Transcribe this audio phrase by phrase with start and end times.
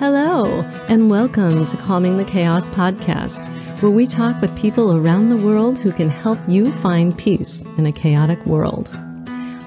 [0.00, 3.46] Hello, and welcome to Calming the Chaos podcast,
[3.82, 7.84] where we talk with people around the world who can help you find peace in
[7.84, 8.88] a chaotic world.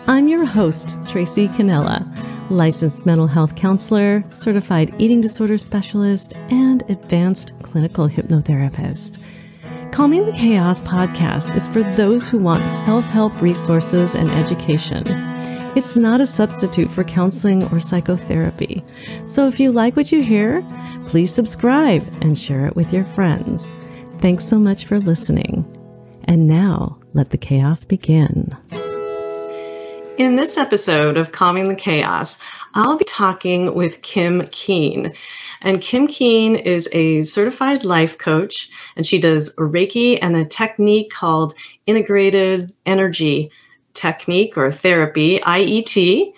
[0.07, 2.03] I'm your host, Tracy Canella,
[2.49, 9.19] licensed mental health counselor, certified eating disorder specialist, and advanced clinical hypnotherapist.
[9.91, 15.03] Calming the Chaos podcast is for those who want self help resources and education.
[15.75, 18.83] It's not a substitute for counseling or psychotherapy.
[19.25, 20.63] So if you like what you hear,
[21.07, 23.71] please subscribe and share it with your friends.
[24.19, 25.65] Thanks so much for listening.
[26.25, 28.55] And now, let the chaos begin.
[30.19, 32.37] In this episode of Calming the Chaos,
[32.75, 35.09] I'll be talking with Kim Keene.
[35.61, 41.09] And Kim Keene is a certified life coach, and she does Reiki and a technique
[41.09, 41.55] called
[41.87, 43.49] integrated energy
[43.93, 46.33] technique or therapy, IET.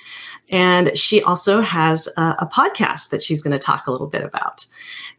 [0.49, 4.23] And she also has a, a podcast that she's going to talk a little bit
[4.23, 4.65] about.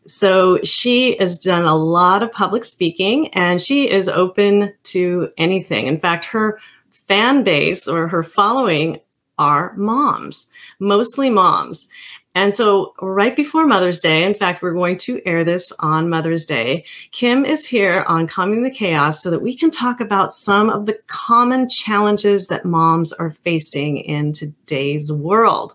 [0.06, 5.88] So she has done a lot of public speaking and she is open to anything.
[5.88, 9.00] In fact, her fan base or her following
[9.38, 11.88] are moms, mostly moms.
[12.36, 16.44] And so, right before Mother's Day, in fact, we're going to air this on Mother's
[16.44, 16.84] Day.
[17.10, 20.84] Kim is here on Calming the Chaos so that we can talk about some of
[20.84, 25.72] the common challenges that moms are facing in today's world.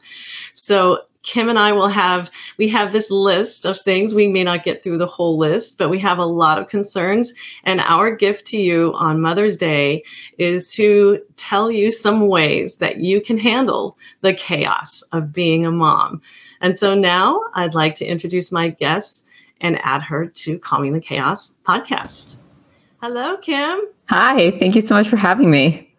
[0.53, 4.15] So, Kim and I will have we have this list of things.
[4.15, 7.33] We may not get through the whole list, but we have a lot of concerns
[7.63, 10.03] and our gift to you on Mother's Day
[10.37, 15.71] is to tell you some ways that you can handle the chaos of being a
[15.71, 16.21] mom.
[16.59, 19.27] And so now I'd like to introduce my guest
[19.59, 22.37] and add her to Calming the Chaos podcast.
[23.01, 23.81] Hello, Kim.
[24.09, 25.90] Hi, thank you so much for having me.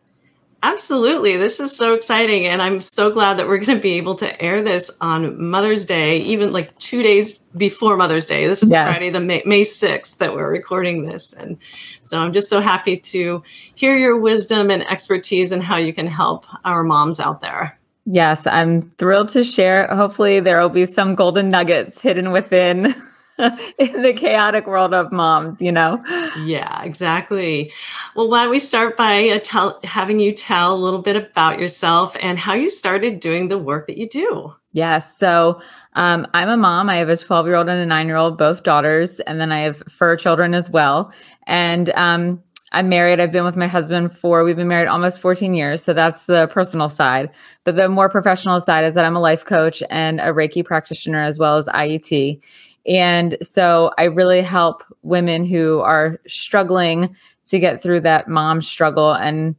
[0.64, 1.36] Absolutely.
[1.36, 2.46] This is so exciting.
[2.46, 5.84] And I'm so glad that we're going to be able to air this on Mother's
[5.84, 8.46] Day, even like two days before Mother's Day.
[8.46, 8.86] This is yes.
[8.86, 11.32] Friday, the May, May 6th that we're recording this.
[11.32, 11.58] And
[12.02, 13.42] so I'm just so happy to
[13.74, 17.76] hear your wisdom and expertise and how you can help our moms out there.
[18.04, 19.88] Yes, I'm thrilled to share.
[19.88, 22.94] Hopefully, there will be some golden nuggets hidden within
[23.78, 26.02] in the chaotic world of moms, you know?
[26.44, 27.72] Yeah, exactly.
[28.14, 31.58] Well, why don't we start by uh, tell, having you tell a little bit about
[31.58, 34.54] yourself and how you started doing the work that you do?
[34.72, 35.18] Yes.
[35.18, 35.60] So
[35.94, 36.88] um, I'm a mom.
[36.88, 39.20] I have a 12 year old and a nine year old, both daughters.
[39.20, 41.12] And then I have fur children as well.
[41.46, 42.42] And um,
[42.72, 43.20] I'm married.
[43.20, 45.82] I've been with my husband for, we've been married almost 14 years.
[45.82, 47.28] So that's the personal side.
[47.64, 51.20] But the more professional side is that I'm a life coach and a Reiki practitioner
[51.20, 52.40] as well as IET.
[52.86, 57.14] And so I really help women who are struggling
[57.46, 59.54] to get through that mom struggle and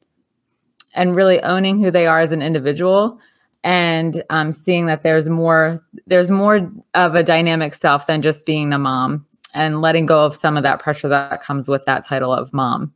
[0.96, 3.20] and really owning who they are as an individual
[3.64, 8.74] and um, seeing that there's more there's more of a dynamic self than just being
[8.74, 12.34] a mom and letting go of some of that pressure that comes with that title
[12.34, 12.92] of mom.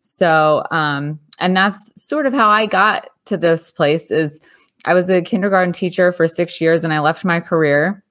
[0.00, 4.40] So, um, and that's sort of how I got to this place is
[4.86, 8.02] I was a kindergarten teacher for six years and I left my career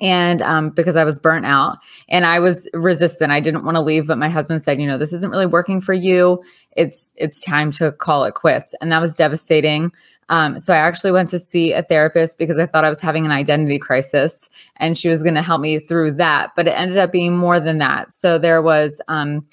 [0.00, 3.32] and um, because I was burnt out and I was resistant.
[3.32, 5.80] I didn't want to leave, but my husband said, you know, this isn't really working
[5.80, 6.42] for you.
[6.72, 8.74] It's it's time to call it quits.
[8.80, 9.92] And that was devastating.
[10.28, 13.24] Um, so I actually went to see a therapist because I thought I was having
[13.24, 16.50] an identity crisis and she was going to help me through that.
[16.56, 18.12] But it ended up being more than that.
[18.12, 19.46] So there was um,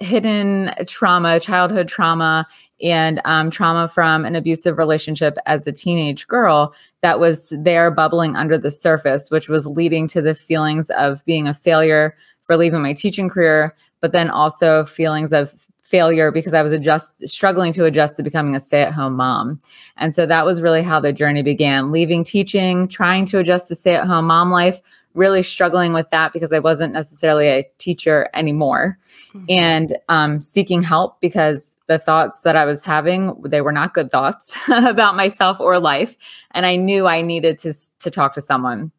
[0.00, 2.46] hidden trauma, childhood trauma,
[2.84, 8.36] and um, trauma from an abusive relationship as a teenage girl that was there bubbling
[8.36, 12.82] under the surface, which was leading to the feelings of being a failure for leaving
[12.82, 17.86] my teaching career, but then also feelings of failure because I was adjust struggling to
[17.86, 19.60] adjust to becoming a stay-at-home mom.
[19.96, 23.74] And so that was really how the journey began, leaving teaching, trying to adjust to
[23.74, 24.80] stay-at-home mom life,
[25.14, 28.98] really struggling with that because I wasn't necessarily a teacher anymore
[29.32, 29.44] mm-hmm.
[29.48, 34.10] and um, seeking help because the thoughts that I was having, they were not good
[34.10, 36.16] thoughts about myself or life.
[36.50, 38.90] And I knew I needed to, to talk to someone.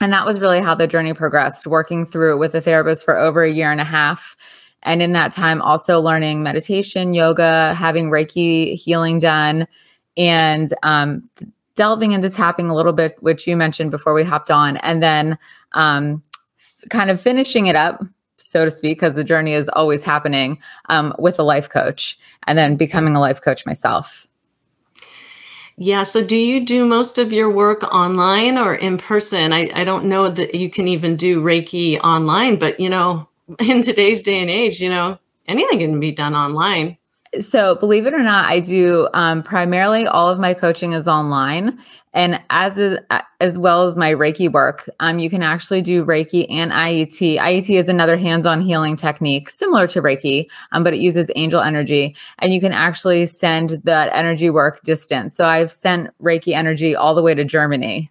[0.00, 3.16] And that was really how the journey progressed, working through it with a therapist for
[3.16, 4.36] over a year and a half.
[4.82, 9.66] And in that time, also learning meditation, yoga, having Reiki healing done,
[10.16, 11.28] and um,
[11.76, 15.38] delving into tapping a little bit, which you mentioned before we hopped on, and then
[15.72, 16.22] um,
[16.58, 18.02] f- kind of finishing it up,
[18.38, 20.58] so to speak, because the journey is always happening
[20.88, 24.26] um, with a life coach, and then becoming a life coach myself.
[25.78, 26.04] Yeah.
[26.04, 29.52] So, do you do most of your work online or in person?
[29.52, 33.28] I, I don't know that you can even do Reiki online, but you know,
[33.60, 36.96] in today's day and age, you know, anything can be done online.
[37.40, 41.78] So, believe it or not, I do um, primarily all of my coaching is online,
[42.12, 42.98] and as is,
[43.40, 44.88] as well as my Reiki work.
[45.00, 47.38] Um, you can actually do Reiki and IET.
[47.38, 52.16] IET is another hands-on healing technique similar to Reiki, um, but it uses angel energy,
[52.38, 55.34] and you can actually send that energy work distance.
[55.36, 58.10] So, I've sent Reiki energy all the way to Germany.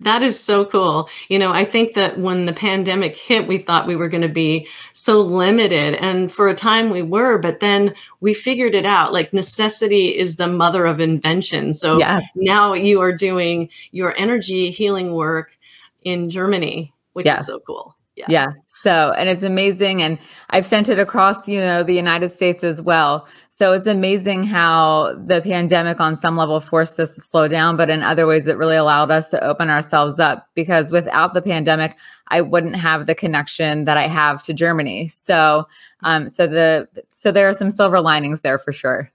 [0.00, 1.08] That is so cool.
[1.28, 4.28] You know, I think that when the pandemic hit, we thought we were going to
[4.28, 5.94] be so limited.
[5.94, 9.12] And for a time we were, but then we figured it out.
[9.12, 11.74] Like necessity is the mother of invention.
[11.74, 12.24] So yes.
[12.34, 15.56] now you are doing your energy healing work
[16.02, 17.40] in Germany, which yes.
[17.40, 17.96] is so cool.
[18.16, 18.26] Yeah.
[18.28, 18.46] yeah.
[18.66, 20.02] So, and it's amazing.
[20.02, 20.18] And
[20.50, 23.26] I've sent it across, you know, the United States as well.
[23.48, 27.90] So it's amazing how the pandemic on some level forced us to slow down, but
[27.90, 31.96] in other ways, it really allowed us to open ourselves up because without the pandemic,
[32.28, 35.08] I wouldn't have the connection that I have to Germany.
[35.08, 35.66] So,
[36.02, 39.10] um, so the, so there are some silver linings there for sure.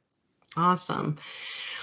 [0.57, 1.17] Awesome.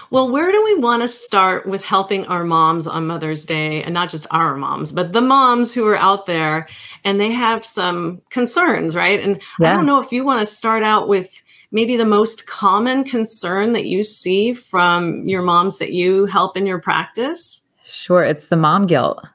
[0.09, 3.83] Well, where do we want to start with helping our moms on Mother's Day?
[3.83, 6.67] And not just our moms, but the moms who are out there
[7.03, 9.19] and they have some concerns, right?
[9.19, 9.71] And yeah.
[9.71, 13.73] I don't know if you want to start out with maybe the most common concern
[13.73, 17.67] that you see from your moms that you help in your practice.
[17.83, 18.23] Sure.
[18.23, 19.25] It's the mom guilt.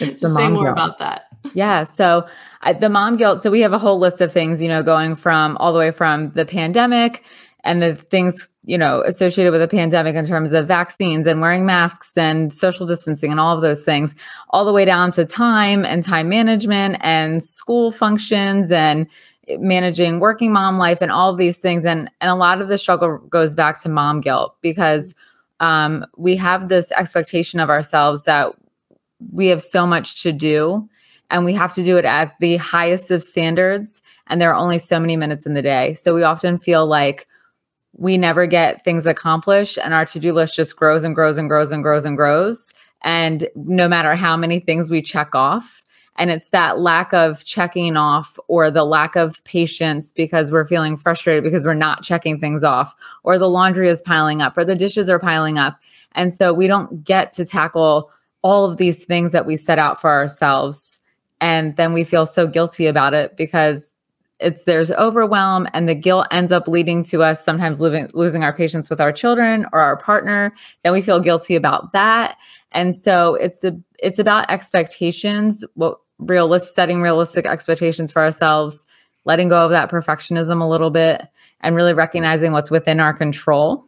[0.00, 0.72] It's the Say mom more guilt.
[0.72, 1.25] about that.
[1.54, 1.84] Yeah.
[1.84, 2.26] So
[2.80, 3.42] the mom guilt.
[3.42, 5.90] So we have a whole list of things, you know, going from all the way
[5.90, 7.24] from the pandemic
[7.64, 11.66] and the things you know associated with the pandemic in terms of vaccines and wearing
[11.66, 14.14] masks and social distancing and all of those things
[14.50, 19.06] all the way down to time and time management and school functions and
[19.58, 22.78] managing working mom life and all of these things and and a lot of the
[22.78, 25.14] struggle goes back to mom guilt because
[25.60, 28.54] um, we have this expectation of ourselves that
[29.32, 30.86] we have so much to do
[31.30, 34.78] and we have to do it at the highest of standards and there are only
[34.78, 35.94] so many minutes in the day.
[35.94, 37.26] So we often feel like
[37.96, 41.72] we never get things accomplished and our to-do list just grows and grows and grows
[41.72, 42.72] and grows and grows.
[43.02, 45.82] And no matter how many things we check off
[46.18, 50.96] and it's that lack of checking off or the lack of patience because we're feeling
[50.96, 54.74] frustrated because we're not checking things off or the laundry is piling up or the
[54.74, 55.78] dishes are piling up.
[56.12, 58.10] And so we don't get to tackle
[58.42, 60.95] all of these things that we set out for ourselves
[61.40, 63.94] and then we feel so guilty about it because
[64.38, 68.52] it's there's overwhelm and the guilt ends up leading to us sometimes living, losing our
[68.52, 70.52] patience with our children or our partner.
[70.82, 72.36] Then we feel guilty about that.
[72.72, 78.86] And so it's a it's about expectations what realistic setting realistic expectations for ourselves
[79.26, 81.22] letting go of that perfectionism a little bit
[81.60, 83.84] and really recognizing what's within our control.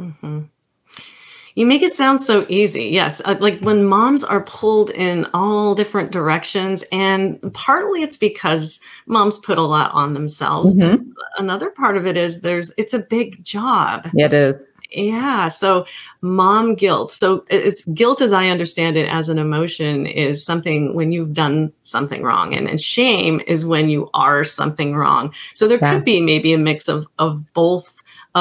[0.00, 0.42] Mm-hmm.
[1.58, 2.84] You make it sound so easy.
[2.84, 3.20] Yes.
[3.24, 9.38] Uh, like when moms are pulled in all different directions, and partly it's because moms
[9.38, 10.76] put a lot on themselves.
[10.76, 11.10] Mm-hmm.
[11.36, 14.08] Another part of it is there's, it's a big job.
[14.14, 14.62] It is.
[14.92, 15.48] Yeah.
[15.48, 15.84] So,
[16.20, 17.10] mom guilt.
[17.10, 21.72] So, it's guilt, as I understand it, as an emotion, is something when you've done
[21.82, 25.34] something wrong, and, and shame is when you are something wrong.
[25.54, 25.92] So, there yeah.
[25.92, 27.94] could be maybe a mix of of both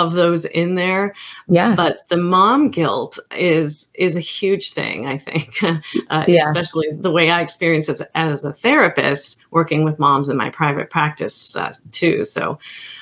[0.06, 1.14] of those in there.
[1.48, 1.76] Yeah.
[1.76, 5.62] But the mom guilt is is a huge thing, I think,
[6.10, 6.48] uh, yeah.
[6.48, 10.90] especially the way I experience as, as a therapist working with moms in my private
[10.90, 12.26] practice uh, too.
[12.26, 12.60] So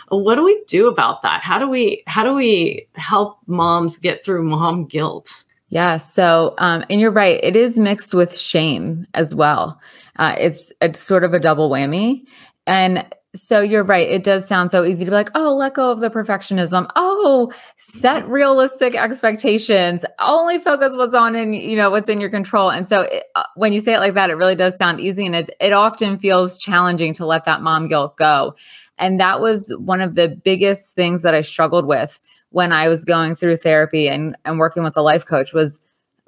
[0.10, 1.42] what do we do about that?
[1.42, 5.44] How do we how do we help moms get through mom guilt?
[5.70, 5.98] Yeah.
[5.98, 7.40] So, um, and you're right.
[7.44, 9.80] It is mixed with shame as well.
[10.18, 12.24] Uh, it's it's sort of a double whammy,
[12.68, 14.10] and so you're right.
[14.10, 16.90] It does sound so easy to be like, oh, let go of the perfectionism.
[16.96, 20.06] Oh, set realistic expectations.
[20.20, 22.72] Only focus what's on and you know what's in your control.
[22.72, 25.26] And so it, uh, when you say it like that, it really does sound easy,
[25.26, 28.56] and it it often feels challenging to let that mom guilt go.
[28.98, 33.04] And that was one of the biggest things that I struggled with when I was
[33.04, 35.80] going through therapy and and working with a life coach was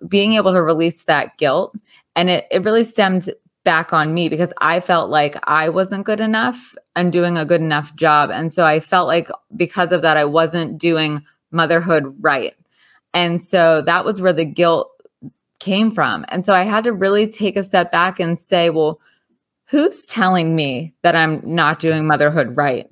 [0.07, 1.75] being able to release that guilt.
[2.15, 3.29] And it it really stemmed
[3.67, 7.59] back on me because I felt like I wasn't good enough and doing a good
[7.59, 8.29] enough job.
[8.31, 11.21] And so I felt like because of that, I wasn't doing
[11.51, 12.55] motherhood right.
[13.13, 14.89] And so that was where the guilt
[15.59, 16.23] came from.
[16.29, 19.01] And so I had to really take a step back and say, well,
[19.65, 22.87] who's telling me that I'm not doing motherhood right?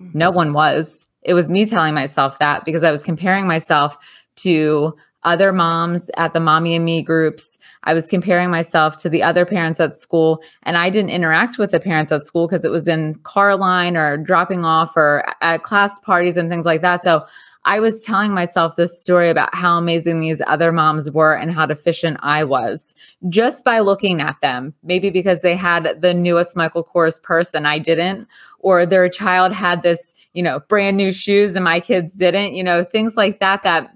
[0.00, 0.16] Mm-hmm.
[0.18, 1.06] No one was.
[1.20, 3.98] It was me telling myself that because I was comparing myself
[4.36, 7.58] to other moms at the mommy and me groups.
[7.84, 11.70] I was comparing myself to the other parents at school, and I didn't interact with
[11.70, 15.62] the parents at school because it was in car line or dropping off or at
[15.62, 17.02] class parties and things like that.
[17.02, 17.26] So
[17.66, 21.64] I was telling myself this story about how amazing these other moms were and how
[21.64, 22.94] deficient I was
[23.30, 24.74] just by looking at them.
[24.82, 28.28] Maybe because they had the newest Michael Kors purse and I didn't,
[28.58, 32.62] or their child had this, you know, brand new shoes and my kids didn't, you
[32.62, 33.90] know, things like that that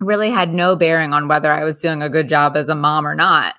[0.00, 3.06] really had no bearing on whether I was doing a good job as a mom
[3.06, 3.54] or not.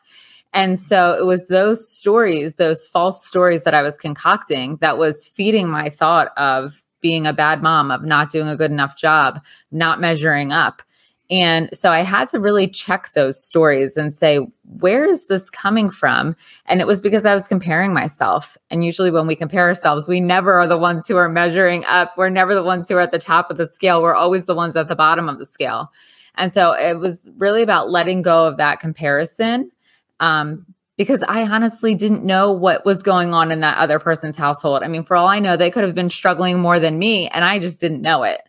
[0.53, 5.27] And so it was those stories, those false stories that I was concocting that was
[5.27, 9.43] feeding my thought of being a bad mom, of not doing a good enough job,
[9.71, 10.81] not measuring up.
[11.29, 14.39] And so I had to really check those stories and say,
[14.79, 16.35] where is this coming from?
[16.67, 18.57] And it was because I was comparing myself.
[18.69, 22.13] And usually, when we compare ourselves, we never are the ones who are measuring up.
[22.15, 24.03] We're never the ones who are at the top of the scale.
[24.03, 25.91] We're always the ones at the bottom of the scale.
[26.37, 29.71] And so it was really about letting go of that comparison
[30.19, 30.65] um,
[30.97, 34.83] because I honestly didn't know what was going on in that other person's household.
[34.83, 37.43] I mean, for all I know, they could have been struggling more than me, and
[37.43, 38.41] I just didn't know it.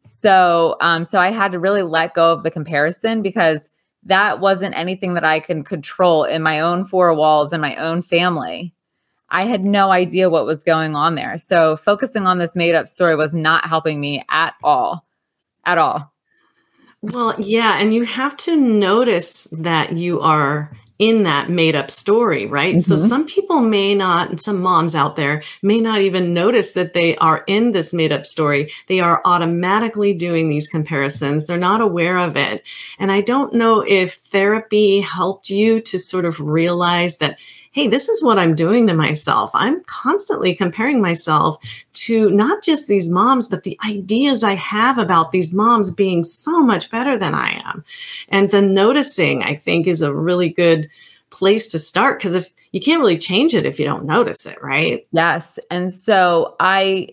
[0.00, 3.70] So, um, so I had to really let go of the comparison because
[4.02, 8.02] that wasn't anything that I can control in my own four walls and my own
[8.02, 8.74] family.
[9.30, 11.38] I had no idea what was going on there.
[11.38, 15.06] So, focusing on this made up story was not helping me at all.
[15.64, 16.13] At all.
[17.12, 17.78] Well, yeah.
[17.78, 22.76] And you have to notice that you are in that made up story, right?
[22.76, 22.80] Mm-hmm.
[22.80, 27.16] So some people may not, some moms out there may not even notice that they
[27.16, 28.72] are in this made up story.
[28.86, 31.46] They are automatically doing these comparisons.
[31.46, 32.62] They're not aware of it.
[32.98, 37.38] And I don't know if therapy helped you to sort of realize that
[37.74, 39.50] hey, this is what I'm doing to myself.
[39.52, 41.56] I'm constantly comparing myself
[41.94, 46.62] to not just these moms, but the ideas I have about these moms being so
[46.62, 47.84] much better than I am.
[48.28, 50.88] And the noticing, I think, is a really good
[51.30, 54.62] place to start because if you can't really change it if you don't notice it,
[54.62, 55.04] right?
[55.10, 55.58] Yes.
[55.68, 57.08] And so I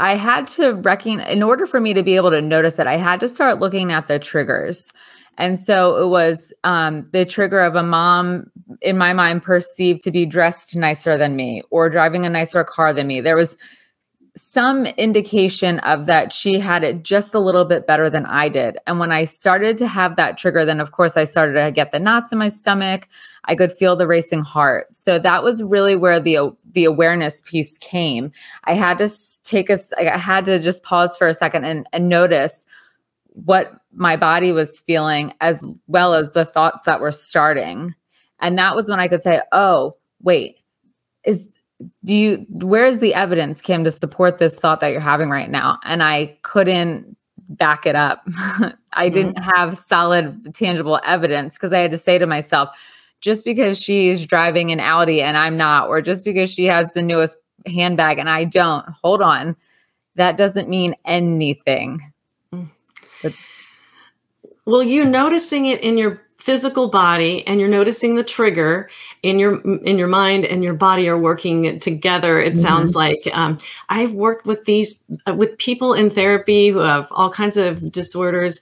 [0.00, 2.96] I had to reckon in order for me to be able to notice it, I
[2.96, 4.92] had to start looking at the triggers.
[5.38, 10.10] And so it was um, the trigger of a mom, in my mind, perceived to
[10.10, 13.20] be dressed nicer than me or driving a nicer car than me.
[13.20, 13.56] There was
[14.34, 18.78] some indication of that she had it just a little bit better than I did.
[18.86, 21.92] And when I started to have that trigger, then of course I started to get
[21.92, 23.08] the knots in my stomach.
[23.44, 24.94] I could feel the racing heart.
[24.94, 28.32] So that was really where the the awareness piece came.
[28.64, 29.10] I had to
[29.44, 32.64] take a I had to just pause for a second and, and notice
[33.34, 37.94] what my body was feeling as well as the thoughts that were starting.
[38.40, 40.60] And that was when I could say, oh, wait,
[41.24, 41.48] is
[42.04, 45.78] do you where's the evidence, Kim, to support this thought that you're having right now?
[45.84, 47.16] And I couldn't
[47.48, 48.22] back it up.
[48.26, 48.70] I
[49.06, 49.14] mm-hmm.
[49.14, 52.76] didn't have solid, tangible evidence because I had to say to myself,
[53.20, 57.02] just because she's driving an Audi and I'm not, or just because she has the
[57.02, 57.36] newest
[57.66, 59.56] handbag and I don't, hold on.
[60.16, 62.11] That doesn't mean anything.
[63.22, 63.34] But
[64.64, 68.90] well, you're noticing it in your physical body and you're noticing the trigger
[69.22, 72.62] in your in your mind and your body are working together it mm-hmm.
[72.62, 73.56] sounds like um,
[73.90, 78.60] i've worked with these uh, with people in therapy who have all kinds of disorders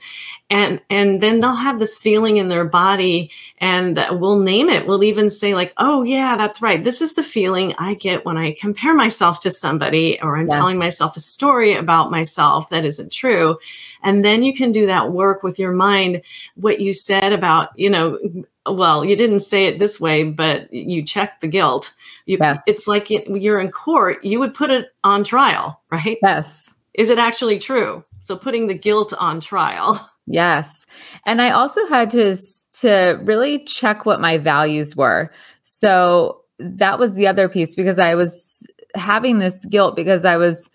[0.51, 4.87] and and then they'll have this feeling in their body and we'll name it.
[4.87, 6.83] We'll even say like oh yeah that's right.
[6.83, 10.57] This is the feeling i get when i compare myself to somebody or i'm yeah.
[10.57, 13.59] telling myself a story about myself that isn't true.
[14.03, 16.23] And then you can do that work with your mind.
[16.57, 18.19] What you said about you know
[18.67, 21.95] well you didn't say it this way but you check the guilt.
[22.27, 22.61] You, yeah.
[22.67, 26.19] it's like you're in court you would put it on trial right?
[26.23, 26.75] Yes.
[26.95, 28.05] Is it actually true?
[28.23, 30.87] So putting the guilt on trial Yes.
[31.27, 32.37] And I also had to
[32.81, 35.31] to really check what my values were.
[35.63, 38.63] So that was the other piece because I was
[38.95, 40.71] having this guilt because I was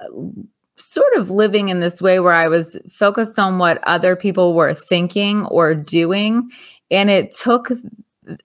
[0.00, 0.06] uh,
[0.76, 4.74] sort of living in this way where I was focused on what other people were
[4.74, 6.50] thinking or doing
[6.90, 7.70] and it took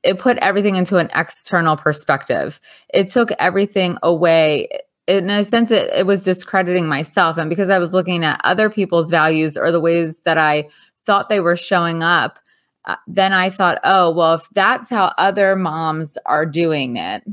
[0.03, 2.61] it put everything into an external perspective.
[2.93, 4.67] It took everything away
[5.07, 7.37] in a sense it, it was discrediting myself.
[7.37, 10.67] And because i was looking at other people's values or the ways that i
[11.05, 12.39] thought they were showing up
[12.85, 17.23] uh, then i thought oh well if that's how other moms are doing it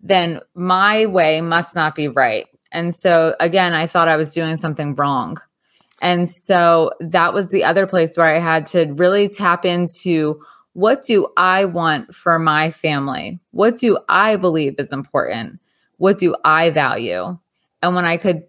[0.00, 2.46] then my way must not be right.
[2.72, 5.38] And so again i thought i was doing something wrong.
[6.02, 10.40] And so that was the other place where i had to really tap into
[10.74, 13.40] what do i want for my family?
[13.52, 15.60] What do i believe is important
[15.98, 17.38] what do I value?
[17.82, 18.42] And when I could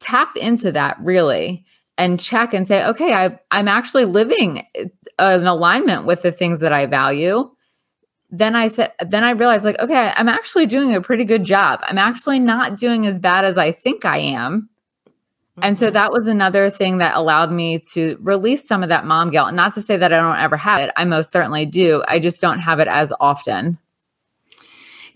[0.00, 1.64] tap into that really
[1.96, 4.64] and check and say, okay, I, I'm actually living
[5.18, 7.50] an alignment with the things that I value.
[8.30, 11.80] Then I said, then I realized, like, okay, I'm actually doing a pretty good job.
[11.82, 14.68] I'm actually not doing as bad as I think I am.
[15.60, 15.94] And so mm-hmm.
[15.94, 19.54] that was another thing that allowed me to release some of that mom guilt.
[19.54, 22.04] Not to say that I don't ever have it, I most certainly do.
[22.06, 23.78] I just don't have it as often.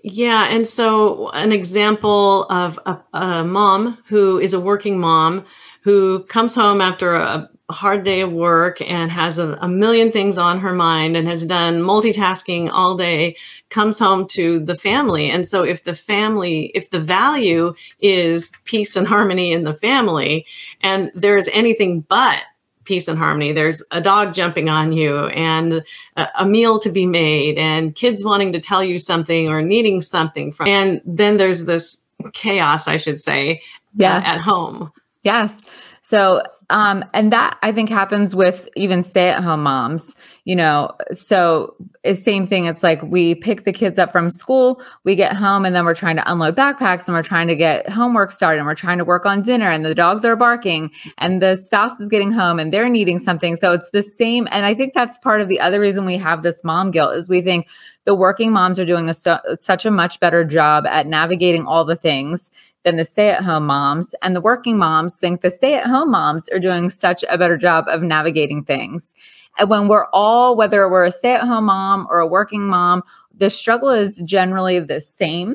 [0.02, 0.46] Yeah.
[0.48, 5.44] And so, an example of a, a mom who is a working mom
[5.82, 10.36] who comes home after a hard day of work and has a, a, million things
[10.38, 13.36] on her mind and has done multitasking all day
[13.70, 18.94] comes home to the family and so if the family if the value is peace
[18.94, 20.44] and harmony in the family
[20.82, 22.42] and there is anything but
[22.84, 23.52] peace and harmony.
[23.52, 25.84] There's a dog jumping on you and
[26.16, 30.02] a, a meal to be made and kids wanting to tell you something or needing
[30.02, 33.60] something from and then there's this chaos i should say
[33.96, 34.16] yeah.
[34.16, 34.92] Uh, at home.
[35.22, 35.68] Yes.
[36.00, 40.90] So um, and that I think happens with even stay at home moms, you know.
[41.12, 42.64] So it's same thing.
[42.64, 45.94] It's like we pick the kids up from school, we get home, and then we're
[45.94, 49.04] trying to unload backpacks and we're trying to get homework started and we're trying to
[49.04, 52.72] work on dinner and the dogs are barking and the spouse is getting home and
[52.72, 53.54] they're needing something.
[53.54, 54.48] So it's the same.
[54.50, 57.28] And I think that's part of the other reason we have this mom guilt is
[57.28, 57.68] we think
[58.04, 61.96] the working moms are doing a such a much better job at navigating all the
[61.96, 62.50] things
[62.84, 64.14] than the stay at home moms.
[64.22, 67.56] And the working moms think the stay at home moms are doing such a better
[67.56, 69.14] job of navigating things.
[69.58, 73.02] And when we're all, whether we're a stay at home mom or a working mom,
[73.34, 75.54] the struggle is generally the same.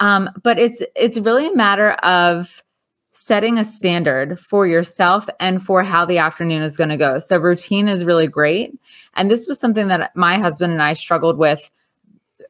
[0.00, 2.62] Um, but it's it's really a matter of
[3.12, 7.18] setting a standard for yourself and for how the afternoon is going to go.
[7.18, 8.72] So routine is really great.
[9.14, 11.70] And this was something that my husband and I struggled with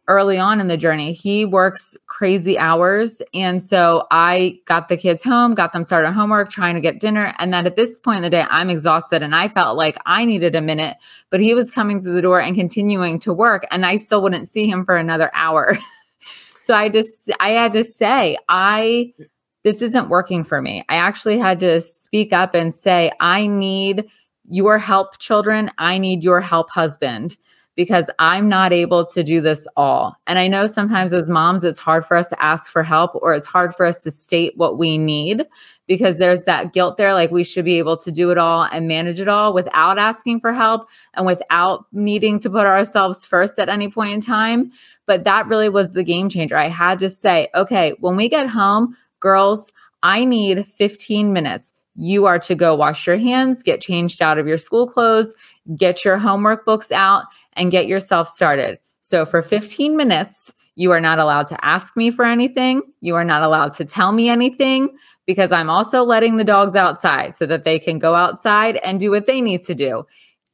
[0.07, 1.13] early on in the journey.
[1.13, 3.23] He works crazy hours.
[3.33, 7.35] And so I got the kids home, got them started homework, trying to get dinner.
[7.39, 10.25] And then at this point in the day, I'm exhausted and I felt like I
[10.25, 10.97] needed a minute,
[11.31, 13.67] but he was coming through the door and continuing to work.
[13.71, 15.79] And I still wouldn't see him for another hour.
[16.61, 19.15] so I just, I had to say, I,
[19.63, 20.85] this isn't working for me.
[20.91, 24.05] I actually had to speak up and say, I need
[24.51, 25.71] your help, children.
[25.79, 27.39] I need your help, husband
[27.77, 30.17] because I'm not able to do this all.
[30.27, 33.35] And I know sometimes as moms, it's hard for us to ask for help or
[33.35, 35.45] it's hard for us to state what we need
[35.87, 37.13] because there's that guilt there.
[37.13, 40.41] Like we should be able to do it all and manage it all without asking
[40.41, 44.71] for help and without needing to put ourselves first at any point in time.
[45.07, 46.57] But that really was the game changer.
[46.57, 52.27] I had to say, okay, when we get home, girls, I need 15 minutes you
[52.27, 55.35] are to go wash your hands, get changed out of your school clothes,
[55.77, 57.25] get your homework books out,
[57.55, 58.79] and get yourself started.
[59.01, 62.83] So, for 15 minutes, you are not allowed to ask me for anything.
[63.01, 64.97] You are not allowed to tell me anything
[65.27, 69.11] because I'm also letting the dogs outside so that they can go outside and do
[69.11, 70.05] what they need to do.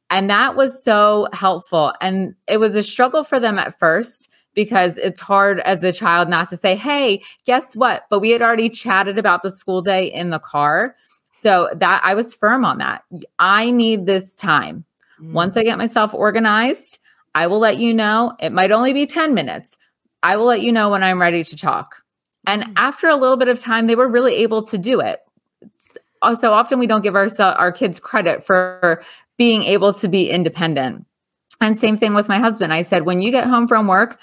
[0.09, 1.93] And that was so helpful.
[2.01, 6.29] And it was a struggle for them at first because it's hard as a child
[6.29, 8.03] not to say, hey, guess what?
[8.09, 10.95] But we had already chatted about the school day in the car.
[11.33, 13.03] So that I was firm on that.
[13.39, 14.85] I need this time.
[15.21, 15.33] Mm.
[15.33, 16.99] Once I get myself organized,
[17.35, 18.33] I will let you know.
[18.39, 19.77] It might only be 10 minutes.
[20.23, 22.03] I will let you know when I'm ready to talk.
[22.47, 22.73] And mm.
[22.75, 25.19] after a little bit of time, they were really able to do it.
[26.39, 29.01] So often we don't give our, our kids credit for
[29.37, 31.05] being able to be independent.
[31.61, 32.73] And same thing with my husband.
[32.73, 34.19] I said, when you get home from work,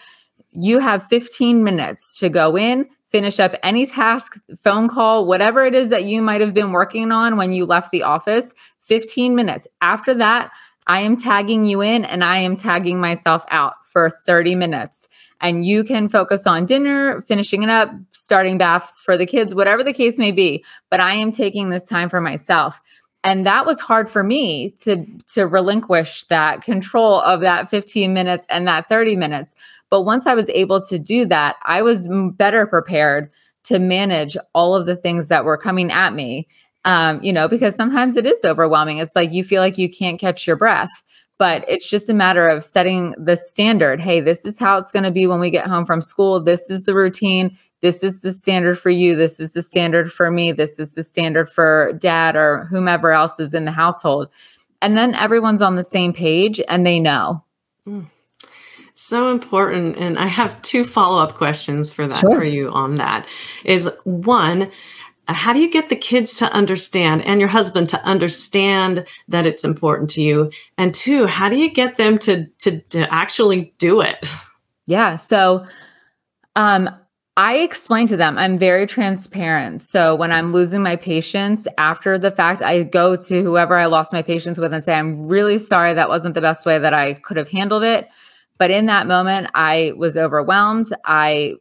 [0.53, 5.75] you have 15 minutes to go in, finish up any task, phone call, whatever it
[5.75, 9.67] is that you might have been working on when you left the office, 15 minutes.
[9.81, 10.51] After that,
[10.89, 15.09] I am tagging you in and I am tagging myself out for 30 minutes.
[15.41, 19.85] And you can focus on dinner, finishing it up, starting baths for the kids, whatever
[19.85, 20.65] the case may be.
[20.91, 22.81] But I am taking this time for myself.
[23.23, 28.47] And that was hard for me to, to relinquish that control of that 15 minutes
[28.49, 29.55] and that 30 minutes
[29.91, 33.31] but once I was able to do that, I was better prepared
[33.65, 36.47] to manage all of the things that were coming at me.
[36.89, 38.97] Um, you know, because sometimes it is overwhelming.
[38.97, 41.05] It's like you feel like you can't catch your breath,
[41.37, 44.01] but it's just a matter of setting the standard.
[44.01, 46.41] Hey, this is how it's going to be when we get home from school.
[46.41, 47.55] This is the routine.
[47.83, 49.15] This is the standard for you.
[49.15, 50.51] This is the standard for me.
[50.51, 54.31] This is the standard for dad or whomever else is in the household.
[54.81, 57.45] And then everyone's on the same page and they know.
[57.87, 58.07] Mm.
[58.95, 59.97] So important.
[59.97, 62.35] And I have two follow up questions for that, sure.
[62.35, 63.27] for you on that.
[63.65, 64.73] Is one,
[65.37, 69.65] how do you get the kids to understand and your husband to understand that it's
[69.65, 70.51] important to you?
[70.77, 74.25] And two, how do you get them to, to, to actually do it?
[74.87, 75.17] Yeah.
[75.17, 75.67] So,
[76.57, 76.89] um,
[77.37, 79.81] I explain to them, I'm very transparent.
[79.81, 84.13] So when I'm losing my patience after the fact, I go to whoever I lost
[84.13, 87.15] my patience with and say, I'm really sorry that wasn't the best way that I
[87.15, 88.09] could have handled it.
[88.59, 90.87] But in that moment, I was overwhelmed.
[91.05, 91.55] I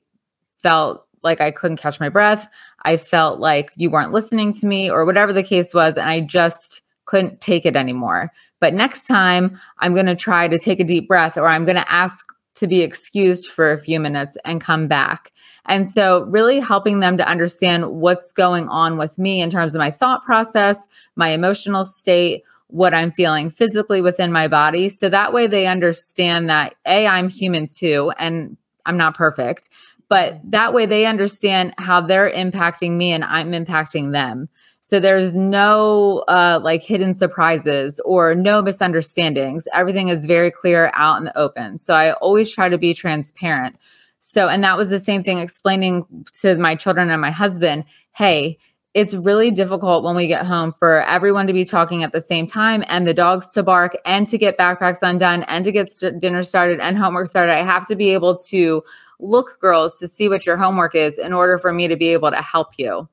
[0.63, 2.48] felt like I couldn't catch my breath.
[2.84, 5.98] I felt like you weren't listening to me or whatever the case was.
[5.98, 8.32] And I just couldn't take it anymore.
[8.60, 11.78] But next time, I'm going to try to take a deep breath or I'm going
[11.78, 15.32] to ask to be excused for a few minutes and come back.
[15.66, 19.80] And so, really helping them to understand what's going on with me in terms of
[19.80, 24.90] my thought process, my emotional state, what I'm feeling physically within my body.
[24.90, 29.70] So that way they understand that A, I'm human too, and I'm not perfect.
[30.10, 34.48] But that way they understand how they're impacting me and I'm impacting them.
[34.82, 39.67] So there's no uh, like hidden surprises or no misunderstandings.
[39.74, 41.78] Everything is very clear out in the open.
[41.78, 43.76] So I always try to be transparent.
[44.22, 46.06] So, and that was the same thing explaining
[46.39, 48.58] to my children and my husband hey,
[48.96, 52.48] it's really difficult when we get home for everyone to be talking at the same
[52.48, 56.20] time and the dogs to bark and to get backpacks undone and to get st-
[56.20, 57.52] dinner started and homework started.
[57.54, 58.84] I have to be able to
[59.19, 62.32] look, girls, to see what your homework is in order for me to be able
[62.32, 63.08] to help you.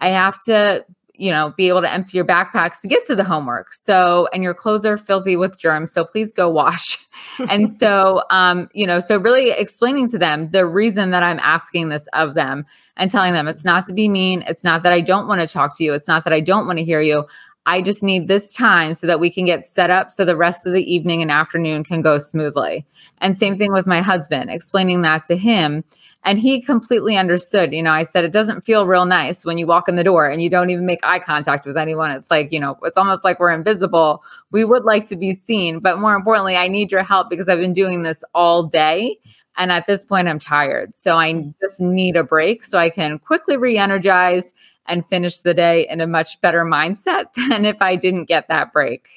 [0.00, 0.84] I have to
[1.20, 3.74] you know, be able to empty your backpacks to get to the homework.
[3.74, 5.92] So, and your clothes are filthy with germs.
[5.92, 6.96] So please go wash.
[7.50, 11.90] and so, um, you know, so really explaining to them the reason that I'm asking
[11.90, 12.64] this of them
[12.96, 14.42] and telling them it's not to be mean.
[14.46, 15.92] It's not that I don't want to talk to you.
[15.92, 17.26] It's not that I don't want to hear you.
[17.66, 20.66] I just need this time so that we can get set up so the rest
[20.66, 22.86] of the evening and afternoon can go smoothly.
[23.18, 25.84] And same thing with my husband, explaining that to him.
[26.24, 27.72] And he completely understood.
[27.72, 30.26] You know, I said, it doesn't feel real nice when you walk in the door
[30.26, 32.10] and you don't even make eye contact with anyone.
[32.10, 34.22] It's like, you know, it's almost like we're invisible.
[34.50, 35.80] We would like to be seen.
[35.80, 39.18] But more importantly, I need your help because I've been doing this all day.
[39.56, 40.94] And at this point, I'm tired.
[40.94, 41.50] So I mm-hmm.
[41.60, 44.54] just need a break so I can quickly re energize
[44.90, 48.72] and finish the day in a much better mindset than if I didn't get that
[48.72, 49.08] break.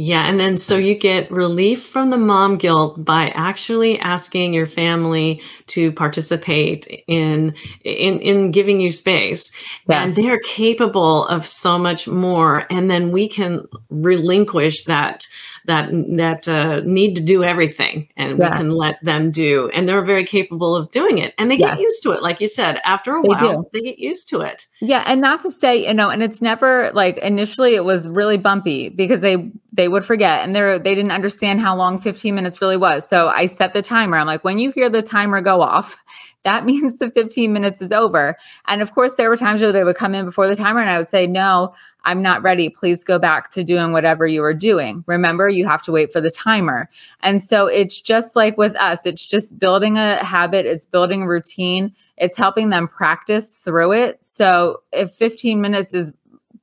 [0.00, 0.28] Yeah.
[0.28, 5.42] And then so you get relief from the mom guilt by actually asking your family
[5.66, 9.50] to participate in in, in giving you space.
[9.88, 10.06] Yes.
[10.06, 12.64] And they're capable of so much more.
[12.70, 15.26] And then we can relinquish that
[15.68, 18.50] that that uh, need to do everything and yes.
[18.50, 21.76] we can let them do and they're very capable of doing it and they yes.
[21.76, 23.68] get used to it like you said after a they while do.
[23.74, 26.90] they get used to it yeah and not to say you know and it's never
[26.94, 31.12] like initially it was really bumpy because they they would forget and they they didn't
[31.12, 34.58] understand how long 15 minutes really was so i set the timer i'm like when
[34.58, 36.02] you hear the timer go off
[36.44, 38.36] that means the 15 minutes is over.
[38.66, 40.90] And of course, there were times where they would come in before the timer and
[40.90, 41.74] I would say, No,
[42.04, 42.70] I'm not ready.
[42.70, 45.04] Please go back to doing whatever you were doing.
[45.06, 46.88] Remember, you have to wait for the timer.
[47.22, 51.28] And so it's just like with us, it's just building a habit, it's building a
[51.28, 54.24] routine, it's helping them practice through it.
[54.24, 56.12] So if 15 minutes is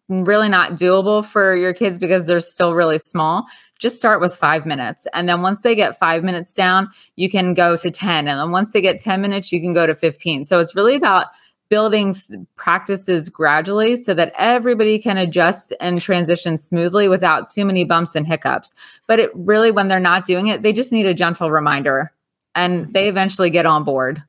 [0.10, 3.46] really not doable for your kids because they're still really small,
[3.80, 5.08] just start with five minutes.
[5.14, 8.28] And then once they get five minutes down, you can go to 10.
[8.28, 10.46] And then once they get 10 minutes, you can go to 15.
[10.46, 11.28] So it's really about
[11.70, 12.16] building
[12.56, 18.28] practices gradually so that everybody can adjust and transition smoothly without too many bumps and
[18.28, 18.76] hiccups.
[19.08, 22.12] But it really, when they're not doing it, they just need a gentle reminder
[22.54, 22.92] and mm-hmm.
[22.92, 24.24] they eventually get on board.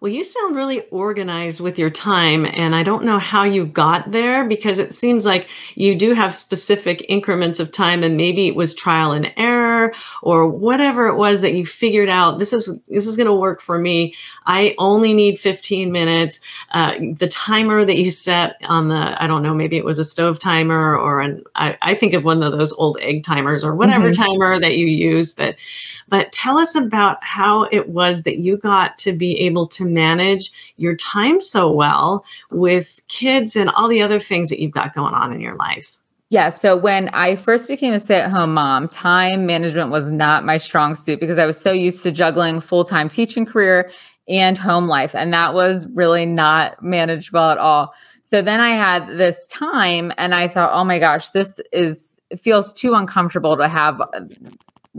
[0.00, 4.12] Well, you sound really organized with your time, and I don't know how you got
[4.12, 8.54] there because it seems like you do have specific increments of time, and maybe it
[8.54, 12.38] was trial and error or whatever it was that you figured out.
[12.38, 14.14] This is this is going to work for me.
[14.46, 16.38] I only need 15 minutes.
[16.70, 20.04] Uh, the timer that you set on the I don't know, maybe it was a
[20.04, 23.74] stove timer or an I, I think of one of those old egg timers or
[23.74, 24.22] whatever mm-hmm.
[24.22, 25.56] timer that you use, but
[26.08, 30.50] but tell us about how it was that you got to be able to manage
[30.76, 35.14] your time so well with kids and all the other things that you've got going
[35.14, 35.98] on in your life.
[36.30, 36.50] Yeah.
[36.50, 40.58] So when I first became a stay at home mom, time management was not my
[40.58, 43.90] strong suit because I was so used to juggling full time teaching career
[44.28, 45.14] and home life.
[45.14, 47.94] And that was really not manageable at all.
[48.20, 52.74] So then I had this time and I thought, oh my gosh, this is, feels
[52.74, 54.02] too uncomfortable to have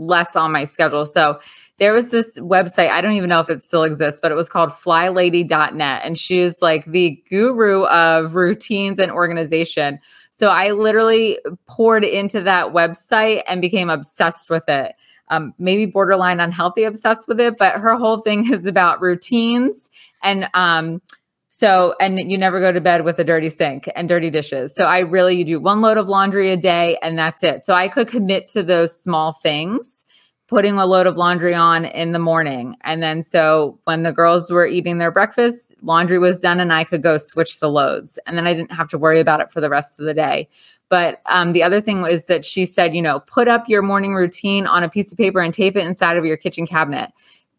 [0.00, 1.06] less on my schedule.
[1.06, 1.38] So
[1.78, 4.48] there was this website, I don't even know if it still exists, but it was
[4.48, 6.02] called flylady.net.
[6.04, 9.98] And she is like the guru of routines and organization.
[10.30, 14.94] So I literally poured into that website and became obsessed with it.
[15.28, 19.90] Um, maybe borderline unhealthy obsessed with it, but her whole thing is about routines
[20.22, 21.00] and um,
[21.52, 24.72] so, and you never go to bed with a dirty sink and dirty dishes.
[24.72, 27.64] So, I really, do one load of laundry a day and that's it.
[27.64, 30.04] So, I could commit to those small things,
[30.46, 32.76] putting a load of laundry on in the morning.
[32.82, 36.84] And then, so when the girls were eating their breakfast, laundry was done and I
[36.84, 38.16] could go switch the loads.
[38.26, 40.48] And then I didn't have to worry about it for the rest of the day.
[40.88, 44.14] But um, the other thing was that she said, you know, put up your morning
[44.14, 47.10] routine on a piece of paper and tape it inside of your kitchen cabinet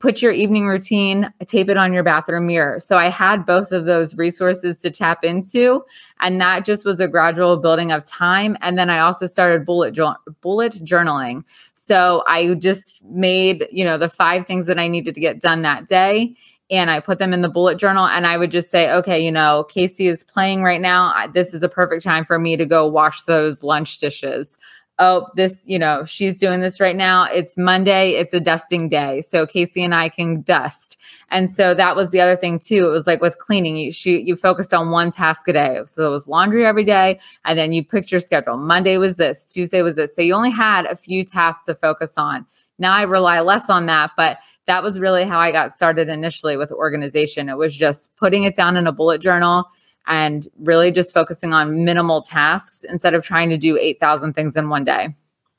[0.02, 2.80] put your evening routine, tape it on your bathroom mirror.
[2.80, 5.86] So I had both of those resources to tap into.
[6.20, 8.58] And that just was a gradual building of time.
[8.62, 9.98] And then I also started bullet,
[10.42, 11.44] bullet journaling.
[11.76, 15.62] So I just made, you know, the five things that I needed to get done
[15.62, 16.36] that day
[16.72, 18.06] and I put them in the bullet journal.
[18.08, 21.28] And I would just say, okay, you know, Casey is playing right now.
[21.34, 24.58] This is a perfect time for me to go wash those lunch dishes
[25.02, 27.24] oh, this, you know, she's doing this right now.
[27.26, 29.22] It's Monday, it's a dusting day.
[29.22, 30.96] So Casey and I can dust.
[31.32, 32.86] And so that was the other thing too.
[32.86, 35.82] It was like with cleaning, you she you focused on one task a day.
[35.86, 38.58] So it was laundry every day, and then you picked your schedule.
[38.58, 40.16] Monday was this, Tuesday was this.
[40.16, 42.46] So you only had a few tasks to focus on.
[42.78, 44.38] Now I rely less on that, but
[44.68, 47.50] that was really how I got started initially with organization.
[47.50, 49.66] It was just putting it down in a bullet journal
[50.08, 54.70] and really just focusing on minimal tasks instead of trying to do 8,000 things in
[54.70, 55.10] one day.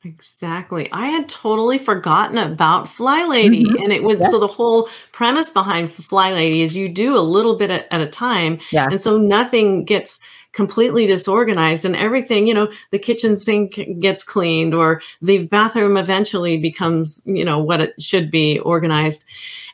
[0.04, 0.90] Exactly.
[0.92, 3.64] I had totally forgotten about Fly Lady.
[3.64, 3.84] Mm-hmm.
[3.84, 7.56] And it was so the whole premise behind Fly Lady is you do a little
[7.56, 8.58] bit at, at a time.
[8.72, 8.86] Yeah.
[8.86, 10.18] And so nothing gets
[10.50, 16.58] completely disorganized and everything, you know, the kitchen sink gets cleaned or the bathroom eventually
[16.58, 19.24] becomes, you know, what it should be organized.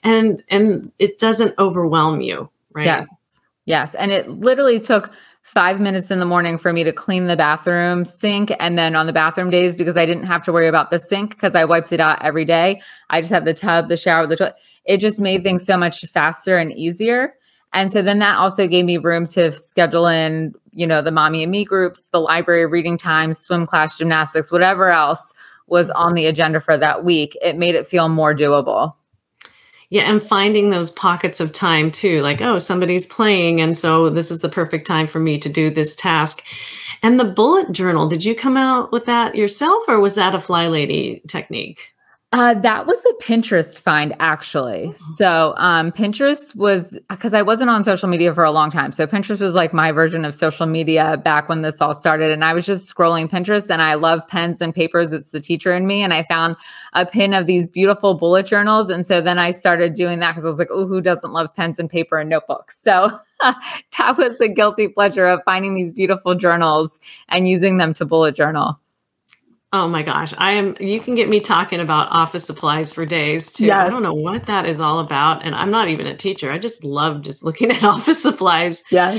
[0.03, 2.87] And and it doesn't overwhelm you, right?
[2.87, 3.07] Yeah.
[3.69, 3.95] Yes.
[3.97, 8.07] And it literally took five minutes in the morning for me to clean the bathroom
[8.07, 8.51] sink.
[8.59, 11.31] And then on the bathroom days, because I didn't have to worry about the sink
[11.31, 14.37] because I wiped it out every day, I just have the tub, the shower, the
[14.37, 14.55] toilet.
[14.87, 17.35] It just made things so much faster and easier.
[17.75, 21.43] And so then that also gave me room to schedule in, you know, the mommy
[21.43, 25.35] and me groups, the library reading time, swim class, gymnastics, whatever else
[25.67, 27.37] was on the agenda for that week.
[27.43, 28.95] It made it feel more doable.
[29.91, 33.61] Yeah, and finding those pockets of time too, like, oh, somebody's playing.
[33.61, 36.43] And so this is the perfect time for me to do this task.
[37.03, 40.41] And the bullet journal, did you come out with that yourself or was that a
[40.41, 41.95] Fly Lady technique?
[42.31, 44.89] Uh, that was a Pinterest find, actually.
[44.89, 45.13] Mm-hmm.
[45.15, 48.93] So, um, Pinterest was because I wasn't on social media for a long time.
[48.93, 52.31] So, Pinterest was like my version of social media back when this all started.
[52.31, 55.15] And I was just scrolling Pinterest and I love pens and papers.
[55.15, 56.03] It's the teacher in me.
[56.03, 56.57] And I found
[56.93, 58.91] a pin of these beautiful bullet journals.
[58.91, 61.55] And so then I started doing that because I was like, oh, who doesn't love
[61.55, 62.79] pens and paper and notebooks?
[62.79, 68.05] So, that was the guilty pleasure of finding these beautiful journals and using them to
[68.05, 68.79] bullet journal.
[69.71, 70.33] Oh my gosh.
[70.39, 73.71] I am you can get me talking about office supplies for days too.
[73.71, 75.45] I don't know what that is all about.
[75.45, 76.51] And I'm not even a teacher.
[76.51, 78.83] I just love just looking at office supplies.
[78.91, 79.19] Yeah.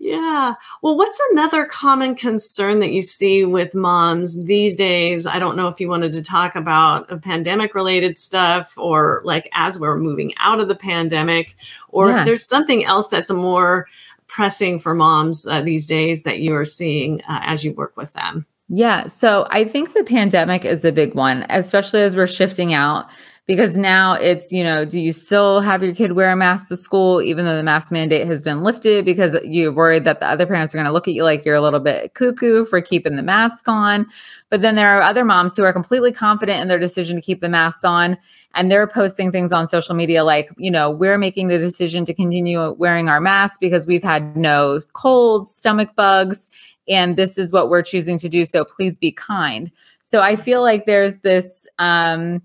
[0.00, 0.54] Yeah.
[0.82, 5.26] Well, what's another common concern that you see with moms these days?
[5.26, 9.50] I don't know if you wanted to talk about a pandemic related stuff or like
[9.52, 11.56] as we're moving out of the pandemic,
[11.88, 12.20] or yeah.
[12.20, 13.86] if there's something else that's more
[14.26, 18.12] pressing for moms uh, these days that you are seeing uh, as you work with
[18.14, 18.46] them.
[18.68, 19.06] Yeah.
[19.08, 23.06] So I think the pandemic is a big one, especially as we're shifting out
[23.46, 26.76] because now it's, you know, do you still have your kid wear a mask to
[26.78, 30.46] school, even though the mask mandate has been lifted because you're worried that the other
[30.46, 33.16] parents are going to look at you like you're a little bit cuckoo for keeping
[33.16, 34.06] the mask on.
[34.48, 37.40] But then there are other moms who are completely confident in their decision to keep
[37.40, 38.16] the masks on.
[38.54, 42.14] And they're posting things on social media like, you know, we're making the decision to
[42.14, 46.48] continue wearing our masks because we've had no colds, stomach bugs
[46.88, 49.70] and this is what we're choosing to do so please be kind.
[50.02, 52.42] So i feel like there's this um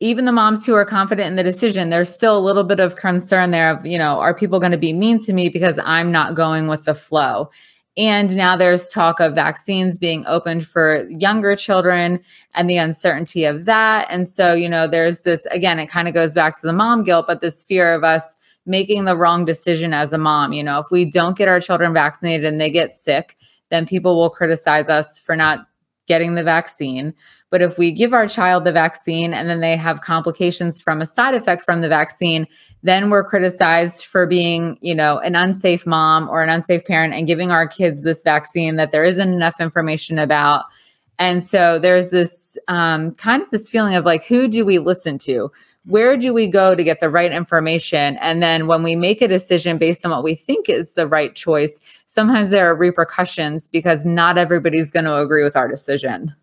[0.00, 2.96] even the moms who are confident in the decision there's still a little bit of
[2.96, 6.10] concern there of you know are people going to be mean to me because i'm
[6.12, 7.50] not going with the flow?
[7.96, 12.18] And now there's talk of vaccines being opened for younger children
[12.54, 14.08] and the uncertainty of that.
[14.10, 17.04] And so you know there's this again it kind of goes back to the mom
[17.04, 18.36] guilt but this fear of us
[18.66, 21.92] making the wrong decision as a mom you know if we don't get our children
[21.92, 23.36] vaccinated and they get sick
[23.70, 25.66] then people will criticize us for not
[26.06, 27.14] getting the vaccine.
[27.50, 31.06] But if we give our child the vaccine and then they have complications from a
[31.06, 32.46] side effect from the vaccine,
[32.82, 37.26] then we're criticized for being, you know, an unsafe mom or an unsafe parent and
[37.26, 40.64] giving our kids this vaccine that there isn't enough information about.
[41.18, 45.16] And so there's this um, kind of this feeling of like, who do we listen
[45.18, 45.50] to?
[45.86, 48.16] Where do we go to get the right information?
[48.18, 51.34] And then when we make a decision based on what we think is the right
[51.34, 56.34] choice, sometimes there are repercussions because not everybody's going to agree with our decision.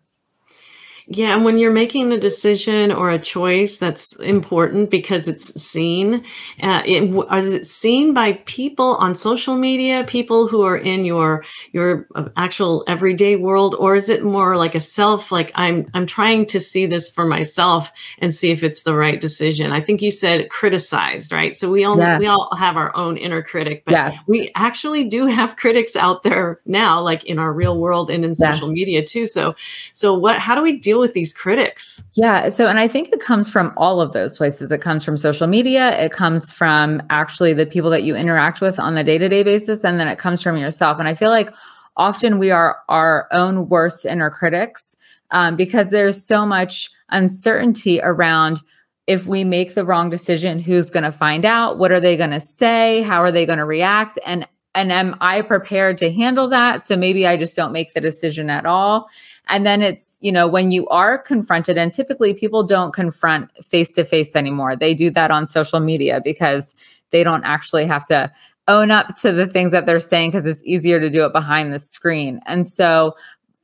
[1.08, 6.24] Yeah, and when you're making a decision or a choice that's important because it's seen,
[6.62, 11.44] uh, it, is it seen by people on social media, people who are in your
[11.72, 15.32] your uh, actual everyday world, or is it more like a self?
[15.32, 19.20] Like I'm I'm trying to see this for myself and see if it's the right
[19.20, 19.72] decision.
[19.72, 21.56] I think you said criticized, right?
[21.56, 22.20] So we all yes.
[22.20, 24.18] we all have our own inner critic, but yes.
[24.28, 28.36] we actually do have critics out there now, like in our real world and in
[28.36, 28.74] social yes.
[28.74, 29.26] media too.
[29.26, 29.56] So
[29.92, 30.38] so what?
[30.38, 32.02] How do we deal deal with these critics?
[32.14, 32.50] Yeah.
[32.50, 34.70] So, and I think it comes from all of those places.
[34.70, 38.78] It comes from social media, it comes from actually the people that you interact with
[38.78, 40.98] on the day to day basis, and then it comes from yourself.
[40.98, 41.50] And I feel like
[41.96, 44.96] often we are our own worst inner critics
[45.30, 48.60] um, because there's so much uncertainty around
[49.06, 52.30] if we make the wrong decision who's going to find out what are they going
[52.30, 56.48] to say how are they going to react and and am i prepared to handle
[56.48, 56.84] that?
[56.84, 59.08] So maybe i just don't make the decision at all.
[59.48, 63.92] And then it's you know when you are confronted and typically people don't confront face
[63.92, 64.76] to face anymore.
[64.76, 66.74] They do that on social media because
[67.10, 68.32] they don't actually have to
[68.68, 71.72] own up to the things that they're saying because it's easier to do it behind
[71.72, 72.40] the screen.
[72.46, 73.14] And so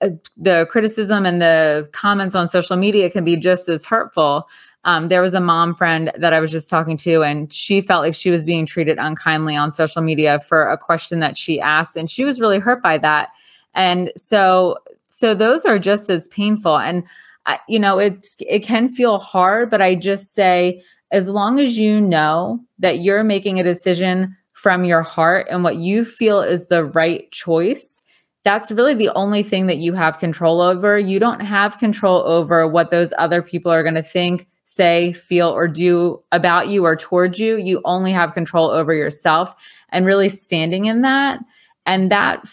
[0.00, 4.48] uh, the criticism and the comments on social media can be just as hurtful
[4.84, 8.02] um, there was a mom friend that I was just talking to, and she felt
[8.02, 11.96] like she was being treated unkindly on social media for a question that she asked,
[11.96, 13.28] and she was really hurt by that.
[13.74, 14.76] And so,
[15.08, 16.78] so those are just as painful.
[16.78, 17.04] And
[17.46, 21.78] I, you know, it's it can feel hard, but I just say, as long as
[21.78, 26.66] you know that you're making a decision from your heart and what you feel is
[26.66, 28.04] the right choice,
[28.44, 30.98] that's really the only thing that you have control over.
[30.98, 35.48] You don't have control over what those other people are going to think, say, feel,
[35.48, 37.56] or do about you or towards you.
[37.56, 39.54] You only have control over yourself
[39.88, 41.40] and really standing in that.
[41.86, 42.44] And that,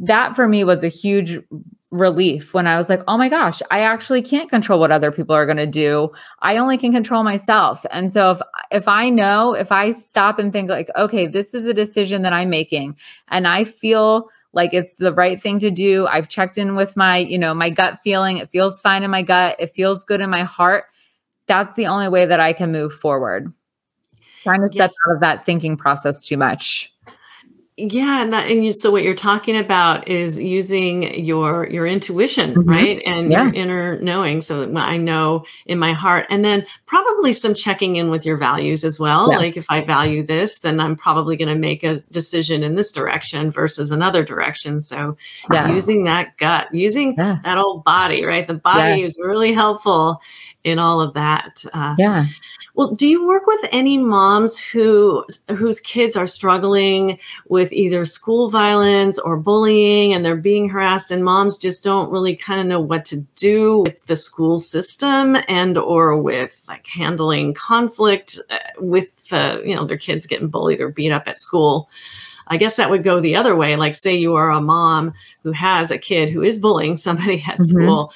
[0.00, 1.38] that for me was a huge
[1.92, 5.34] relief when I was like, oh my gosh, I actually can't control what other people
[5.36, 6.10] are going to do.
[6.40, 7.86] I only can control myself.
[7.92, 8.40] And so if
[8.72, 12.32] if I know, if I stop and think like, okay, this is a decision that
[12.32, 12.96] I'm making
[13.28, 16.08] and I feel like it's the right thing to do.
[16.08, 18.38] I've checked in with my, you know, my gut feeling.
[18.38, 19.54] It feels fine in my gut.
[19.60, 20.86] It feels good in my heart
[21.50, 23.52] that's the only way that I can move forward.
[24.44, 24.92] Trying to yes.
[24.92, 26.94] step out of that thinking process too much.
[27.76, 32.54] Yeah, and that and you, so what you're talking about is using your your intuition,
[32.54, 32.68] mm-hmm.
[32.68, 33.44] right, and yeah.
[33.44, 34.42] your inner knowing.
[34.42, 38.84] So I know in my heart, and then probably some checking in with your values
[38.84, 39.30] as well.
[39.30, 39.40] Yes.
[39.40, 42.92] Like if I value this, then I'm probably going to make a decision in this
[42.92, 44.82] direction versus another direction.
[44.82, 45.16] So
[45.50, 45.74] yes.
[45.74, 48.46] using that gut, using that old body, right?
[48.46, 50.20] The body is really helpful
[50.64, 51.64] in all of that.
[51.72, 52.26] Uh, yeah.
[52.74, 57.18] Well, do you work with any moms who whose kids are struggling
[57.48, 62.36] with either school violence or bullying and they're being harassed and moms just don't really
[62.36, 67.54] kind of know what to do with the school system and or with like handling
[67.54, 71.88] conflict uh, with the, you know, their kids getting bullied or beat up at school?
[72.46, 73.76] I guess that would go the other way.
[73.76, 77.58] Like, say you are a mom who has a kid who is bullying somebody at
[77.58, 77.64] mm-hmm.
[77.64, 78.12] school.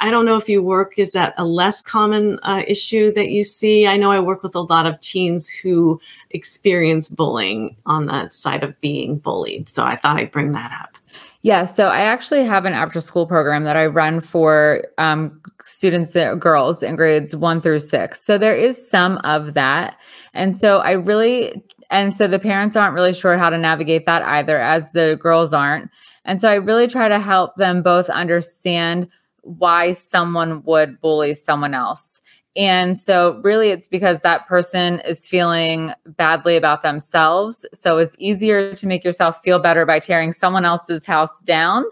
[0.00, 3.44] I don't know if you work, is that a less common uh, issue that you
[3.44, 3.86] see?
[3.86, 8.62] I know I work with a lot of teens who experience bullying on the side
[8.62, 9.68] of being bullied.
[9.68, 10.98] So I thought I'd bring that up.
[11.42, 16.12] Yeah, so I actually have an after school program that I run for um, students,
[16.12, 18.24] girls in grades one through six.
[18.24, 19.96] So there is some of that.
[20.34, 24.22] And so I really, and so the parents aren't really sure how to navigate that
[24.22, 25.88] either, as the girls aren't.
[26.24, 29.08] And so I really try to help them both understand
[29.46, 32.20] why someone would bully someone else.
[32.56, 37.66] And so, really, it's because that person is feeling badly about themselves.
[37.74, 41.84] So, it's easier to make yourself feel better by tearing someone else's house down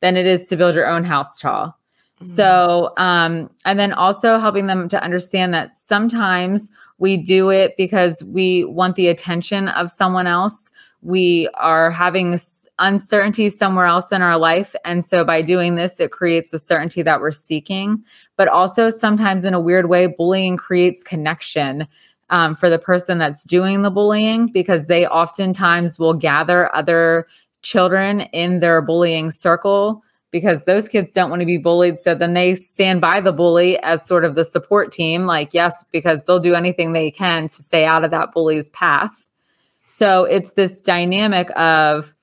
[0.00, 1.76] than it is to build your own house tall.
[2.20, 2.36] Mm-hmm.
[2.36, 8.22] So, um, and then also helping them to understand that sometimes we do it because
[8.22, 10.70] we want the attention of someone else.
[11.00, 12.38] We are having
[12.78, 14.74] uncertainty somewhere else in our life.
[14.84, 18.02] And so by doing this, it creates the certainty that we're seeking.
[18.36, 21.86] But also, sometimes in a weird way, bullying creates connection.
[22.30, 27.26] Um, for the person that's doing the bullying, because they oftentimes will gather other
[27.60, 31.98] children in their bullying circle because those kids don't want to be bullied.
[31.98, 35.84] So then they stand by the bully as sort of the support team, like, yes,
[35.92, 39.28] because they'll do anything they can to stay out of that bully's path.
[39.90, 42.14] So it's this dynamic of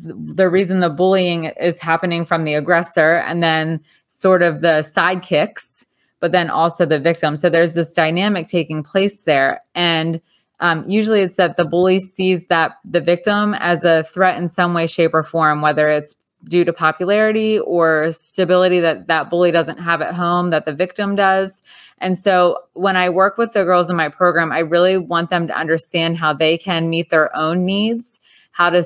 [0.00, 5.78] the reason the bullying is happening from the aggressor and then sort of the sidekicks
[6.20, 7.36] but then also the victim.
[7.36, 9.62] So there's this dynamic taking place there.
[9.74, 10.20] And
[10.60, 14.74] um, usually it's that the bully sees that the victim as a threat in some
[14.74, 19.78] way shape or form whether it's due to popularity or stability that that bully doesn't
[19.78, 21.62] have at home that the victim does.
[21.98, 25.48] And so when i work with the girls in my program i really want them
[25.48, 28.20] to understand how they can meet their own needs
[28.52, 28.84] how to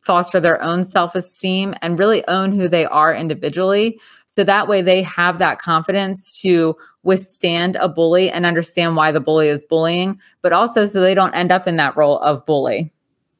[0.00, 4.00] foster their own self esteem and really own who they are individually.
[4.26, 9.20] So that way they have that confidence to withstand a bully and understand why the
[9.20, 12.92] bully is bullying, but also so they don't end up in that role of bully.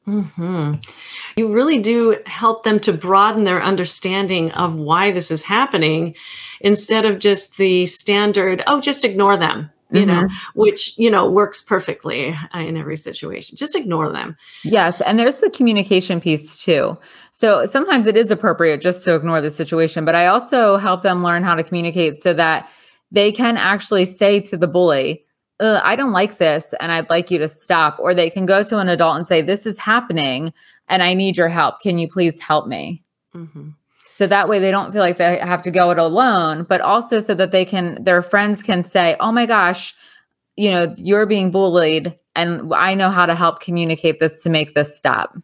[0.07, 0.73] Mm-hmm.
[1.35, 6.15] You really do help them to broaden their understanding of why this is happening
[6.59, 10.27] instead of just the standard, oh, just ignore them, you mm-hmm.
[10.27, 13.57] know, which, you know, works perfectly uh, in every situation.
[13.57, 14.37] Just ignore them.
[14.63, 15.01] Yes.
[15.01, 16.97] And there's the communication piece too.
[17.31, 21.23] So sometimes it is appropriate just to ignore the situation, but I also help them
[21.23, 22.69] learn how to communicate so that
[23.11, 25.25] they can actually say to the bully,
[25.59, 27.99] I don't like this and I'd like you to stop.
[27.99, 30.53] Or they can go to an adult and say, This is happening
[30.87, 31.81] and I need your help.
[31.81, 33.03] Can you please help me?
[33.35, 33.69] Mm-hmm.
[34.21, 37.17] So that way they don't feel like they have to go it alone, but also
[37.17, 39.95] so that they can, their friends can say, Oh my gosh,
[40.55, 44.75] you know, you're being bullied and I know how to help communicate this to make
[44.75, 45.35] this stop.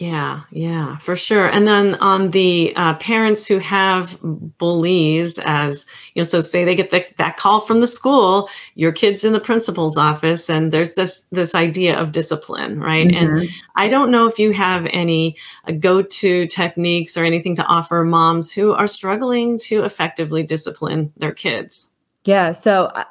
[0.00, 1.48] Yeah, yeah, for sure.
[1.48, 6.76] And then on the uh, parents who have bullies, as you know, so say they
[6.76, 10.94] get the, that call from the school, your kid's in the principal's office, and there's
[10.94, 13.08] this this idea of discipline, right?
[13.08, 13.38] Mm-hmm.
[13.38, 15.36] And I don't know if you have any
[15.66, 21.32] uh, go-to techniques or anything to offer moms who are struggling to effectively discipline their
[21.32, 21.92] kids.
[22.24, 23.04] Yeah, so uh,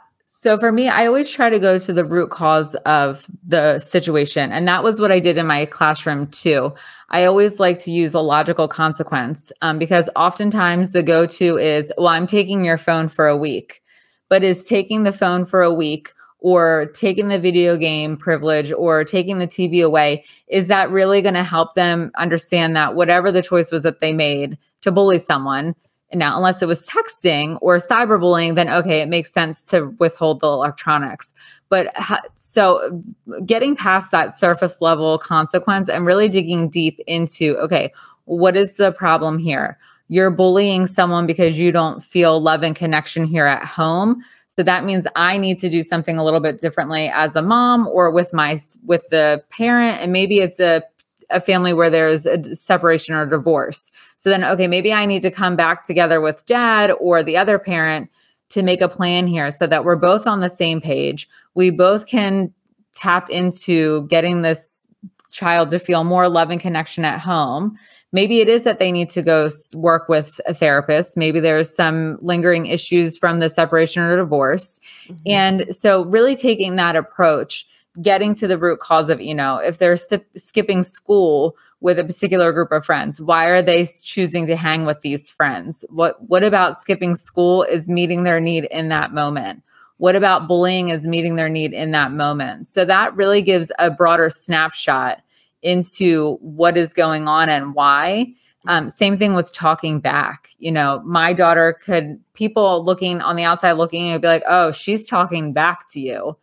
[0.47, 4.49] so for me, I always try to go to the root cause of the situation.
[4.53, 6.73] And that was what I did in my classroom too.
[7.09, 11.91] I always like to use a logical consequence um, because oftentimes the go to is,
[11.97, 13.83] well, I'm taking your phone for a week.
[14.29, 19.03] But is taking the phone for a week or taking the video game privilege or
[19.03, 23.43] taking the TV away, is that really going to help them understand that whatever the
[23.43, 25.75] choice was that they made to bully someone,
[26.14, 30.47] now, unless it was texting or cyberbullying, then okay, it makes sense to withhold the
[30.47, 31.34] electronics.
[31.70, 33.03] But ha- so
[33.45, 37.91] getting past that surface level consequence and really digging deep into okay,
[38.26, 39.78] what is the problem here?
[40.08, 44.24] You're bullying someone because you don't feel love and connection here at home.
[44.47, 47.88] So that means I need to do something a little bit differently as a mom
[47.88, 50.84] or with my with the parent and maybe it's a
[51.30, 53.91] a family where there's a separation or divorce.
[54.18, 57.59] So then, okay, maybe I need to come back together with dad or the other
[57.59, 58.09] parent
[58.49, 61.30] to make a plan here so that we're both on the same page.
[61.53, 62.53] We both can
[62.93, 64.88] tap into getting this
[65.32, 67.78] child to feel more love and connection at home.
[68.13, 71.18] Maybe it is that they need to go work with a therapist.
[71.18, 74.80] Maybe there's some lingering issues from the separation or divorce.
[75.07, 75.24] Mm-hmm.
[75.26, 77.68] And so, really taking that approach
[78.01, 82.51] getting to the root cause of, you know, if they're skipping school with a particular
[82.51, 85.86] group of friends, why are they choosing to hang with these friends?
[85.89, 89.61] What what about skipping school is meeting their need in that moment?
[89.97, 92.67] What about bullying is meeting their need in that moment?
[92.67, 95.21] So that really gives a broader snapshot
[95.63, 98.34] into what is going on and why.
[98.67, 100.49] Um, same thing with talking back.
[100.59, 104.71] You know, my daughter could, people looking on the outside looking and be like, oh,
[104.71, 106.38] she's talking back to you.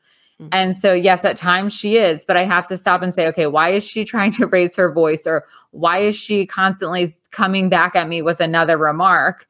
[0.45, 0.49] Mm-hmm.
[0.53, 3.47] And so, yes, at times she is, but I have to stop and say, okay,
[3.47, 5.26] why is she trying to raise her voice?
[5.26, 9.47] Or why is she constantly coming back at me with another remark?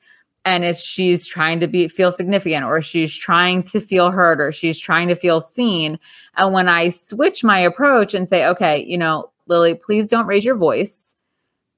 [0.46, 4.52] And if she's trying to be feel significant, or she's trying to feel heard, or
[4.52, 5.98] she's trying to feel seen.
[6.36, 10.44] And when I switch my approach and say, okay, you know, Lily, please don't raise
[10.44, 11.14] your voice.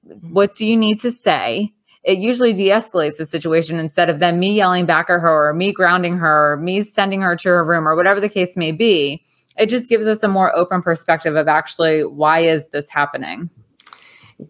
[0.05, 0.33] Mm-hmm.
[0.33, 1.73] What do you need to say?
[2.07, 5.73] It usually de-escalates the situation instead of then me yelling back at her or me
[5.73, 9.23] grounding her or me sending her to her room or whatever the case may be
[9.57, 13.49] it just gives us a more open perspective of actually why is this happening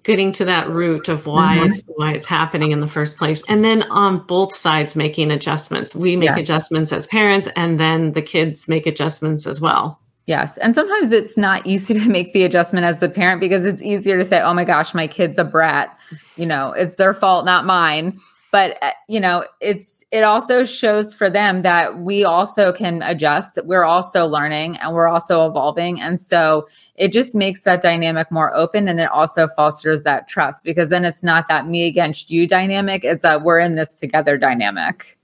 [0.04, 1.72] getting to that root of why mm-hmm.
[1.72, 5.96] it's why it's happening in the first place and then on both sides making adjustments
[5.96, 6.38] we make yeah.
[6.38, 10.58] adjustments as parents and then the kids make adjustments as well Yes.
[10.58, 14.18] And sometimes it's not easy to make the adjustment as the parent because it's easier
[14.18, 15.98] to say, oh my gosh, my kid's a brat.
[16.36, 18.18] You know, it's their fault, not mine.
[18.52, 23.60] But, uh, you know, it's, it also shows for them that we also can adjust.
[23.66, 26.00] We're also learning and we're also evolving.
[26.00, 30.64] And so it just makes that dynamic more open and it also fosters that trust
[30.64, 33.04] because then it's not that me against you dynamic.
[33.04, 35.17] It's a we're in this together dynamic.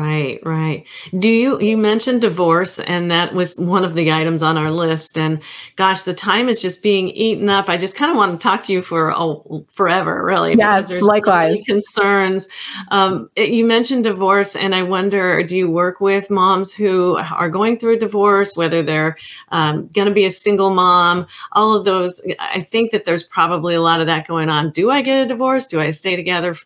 [0.00, 0.86] Right, right.
[1.18, 5.18] Do you you mentioned divorce and that was one of the items on our list
[5.18, 5.42] and
[5.76, 7.68] gosh, the time is just being eaten up.
[7.68, 10.54] I just kind of want to talk to you for oh, forever, really.
[10.56, 11.56] Yes, likewise.
[11.56, 12.48] So concerns.
[12.90, 17.50] Um, it, you mentioned divorce and I wonder, do you work with moms who are
[17.50, 19.18] going through a divorce, whether they're
[19.50, 22.22] um, going to be a single mom, all of those.
[22.38, 24.70] I think that there's probably a lot of that going on.
[24.70, 25.66] Do I get a divorce?
[25.66, 26.56] Do I stay together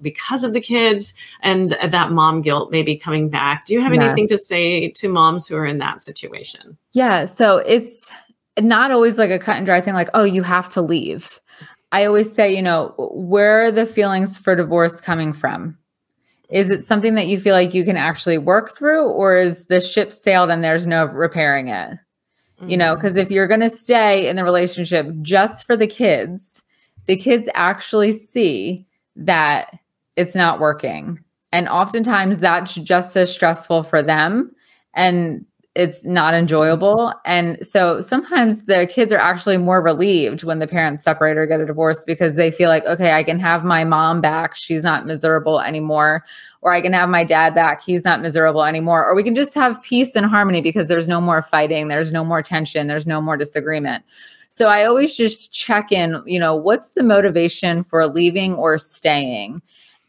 [0.00, 2.70] because of the kids and that mom guilt?
[2.74, 3.66] maybe coming back.
[3.66, 4.04] Do you have yeah.
[4.04, 6.76] anything to say to moms who are in that situation?
[6.92, 7.24] Yeah.
[7.24, 8.12] So it's
[8.60, 11.40] not always like a cut and dry thing, like, oh, you have to leave.
[11.92, 15.78] I always say, you know, where are the feelings for divorce coming from?
[16.50, 19.80] Is it something that you feel like you can actually work through, or is the
[19.80, 21.98] ship sailed and there's no repairing it?
[22.66, 22.96] you know, mm.
[22.96, 26.62] because if you're going to stay in the relationship just for the kids,
[27.06, 29.78] the kids actually see that
[30.16, 31.20] it's not working.
[31.54, 34.50] And oftentimes that's just as stressful for them.
[34.92, 35.46] And
[35.76, 37.14] it's not enjoyable.
[37.24, 41.60] And so sometimes the kids are actually more relieved when the parents separate or get
[41.60, 44.56] a divorce because they feel like, okay, I can have my mom back.
[44.56, 46.24] She's not miserable anymore.
[46.60, 47.84] Or I can have my dad back.
[47.84, 49.06] He's not miserable anymore.
[49.06, 51.86] Or we can just have peace and harmony because there's no more fighting.
[51.86, 52.88] There's no more tension.
[52.88, 54.02] There's no more disagreement.
[54.50, 59.62] So I always just check in, you know, what's the motivation for leaving or staying?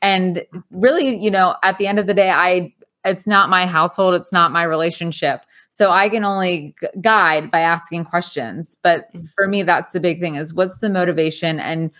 [0.05, 4.15] And really, you know, at the end of the day, I, it's not my household,
[4.15, 5.41] it's not my relationship
[5.75, 8.77] so I can only g- guide by asking questions.
[8.81, 9.27] But mm.
[9.35, 11.91] for me, that's the big thing is what's the motivation and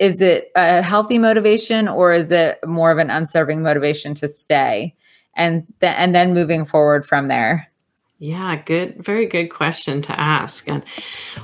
[0.00, 4.96] is it a healthy motivation or is it more of an unserving motivation to stay?
[5.36, 7.70] And th- and then moving forward from there.
[8.18, 10.68] Yeah, good, very good question to ask.
[10.68, 10.84] And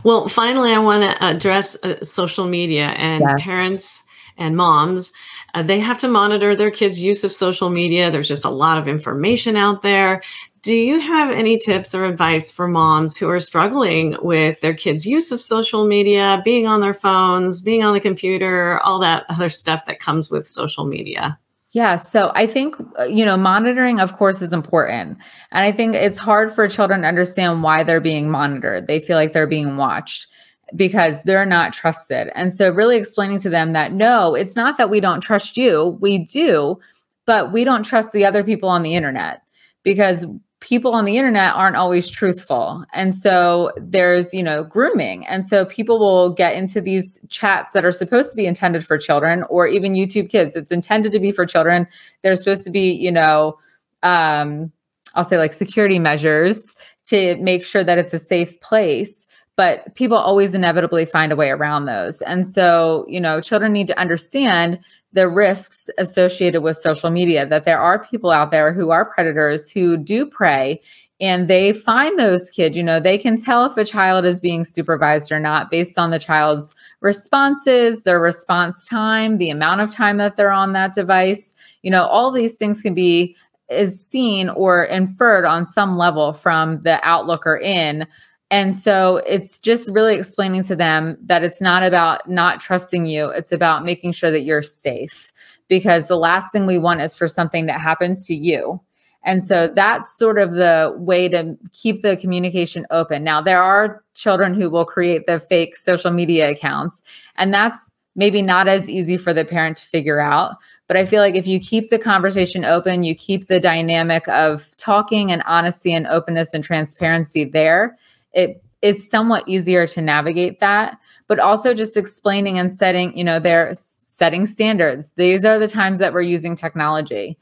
[0.03, 3.41] well, finally, I want to address uh, social media and yes.
[3.41, 4.03] parents
[4.39, 5.13] and moms.
[5.57, 8.11] Uh, they have to monitor their kids' use of social media.
[8.11, 10.23] There's just a lot of information out there.
[10.61, 15.07] Do you have any tips or advice for moms who are struggling with their kids'
[15.07, 19.49] use of social media, being on their phones, being on the computer, all that other
[19.49, 21.39] stuff that comes with social media?
[21.71, 25.17] Yeah, so I think uh, you know monitoring of course is important.
[25.53, 28.89] And I think it's hard for children to understand why they're being monitored.
[28.89, 30.27] They feel like they're being watched
[30.75, 32.31] because they're not trusted.
[32.35, 35.97] And so really explaining to them that no, it's not that we don't trust you.
[36.01, 36.79] We do,
[37.25, 39.43] but we don't trust the other people on the internet
[39.83, 40.27] because
[40.61, 42.85] people on the internet aren't always truthful.
[42.93, 45.27] And so there's, you know, grooming.
[45.27, 48.99] And so people will get into these chats that are supposed to be intended for
[48.99, 50.57] children or even YouTube kids.
[50.57, 51.87] It's intended to be for children.
[52.23, 53.59] They're supposed to be, you know,
[54.03, 54.73] um,
[55.15, 59.27] I'll say like security measures to make sure that it's a safe place.
[59.57, 62.21] But people always inevitably find a way around those.
[62.23, 64.79] And so, you know, children need to understand
[65.13, 69.71] the risks associated with social media that there are people out there who are predators
[69.71, 70.81] who do prey
[71.21, 74.65] and they find those kids you know they can tell if a child is being
[74.65, 80.19] supervised or not based on the child's responses their response time the amount of time
[80.19, 83.35] that they're on that device you know all these things can be
[83.71, 88.07] is seen or inferred on some level from the outlooker in
[88.51, 93.29] and so it's just really explaining to them that it's not about not trusting you,
[93.29, 95.33] it's about making sure that you're safe
[95.69, 98.81] because the last thing we want is for something that happens to you.
[99.25, 103.25] And so that's sort of the way to keep the communication open.
[103.25, 107.03] Now, there are children who will create the fake social media accounts,
[107.37, 110.55] and that's maybe not as easy for the parent to figure out.
[110.87, 114.77] But I feel like if you keep the conversation open, you keep the dynamic of
[114.77, 117.99] talking and honesty and openness and transparency there,
[118.37, 123.41] it it's somewhat easier to navigate that but also just explaining and setting you know
[123.41, 123.75] they're
[124.17, 125.13] setting standards.
[125.17, 127.37] These are the times that we're using technology.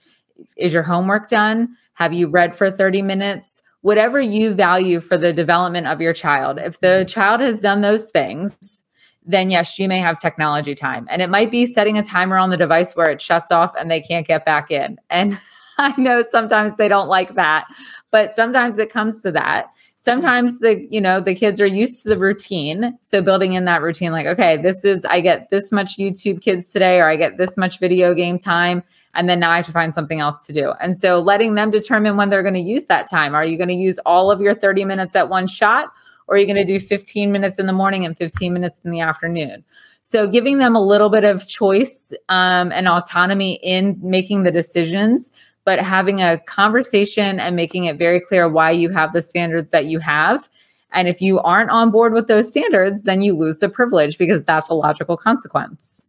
[0.57, 1.77] Is your homework done?
[1.95, 3.63] Have you read for 30 minutes?
[3.83, 6.59] Whatever you value for the development of your child.
[6.59, 8.83] If the child has done those things
[9.27, 11.07] then yes you may have technology time.
[11.09, 13.91] And it might be setting a timer on the device where it shuts off and
[13.91, 14.99] they can't get back in.
[15.09, 15.39] And
[15.79, 17.67] i know sometimes they don't like that
[18.13, 19.67] but sometimes it comes to that
[20.05, 22.97] sometimes the you know the kids are used to the routine.
[23.01, 26.71] So building in that routine like okay this is i get this much youtube kids
[26.71, 28.83] today or i get this much video game time
[29.15, 30.75] and then now i have to find something else to do.
[30.81, 33.35] And so letting them determine when they're going to use that time.
[33.35, 35.91] Are you going to use all of your 30 minutes at one shot
[36.27, 38.91] or are you going to do 15 minutes in the morning and 15 minutes in
[38.91, 39.65] the afternoon?
[40.01, 45.33] So giving them a little bit of choice um, and autonomy in making the decisions
[45.65, 49.87] but having a conversation and making it very clear why you have the standards that
[49.87, 50.49] you have.
[50.93, 54.45] And if you aren't on board with those standards, then you lose the privilege because
[54.45, 56.07] that's a logical consequence.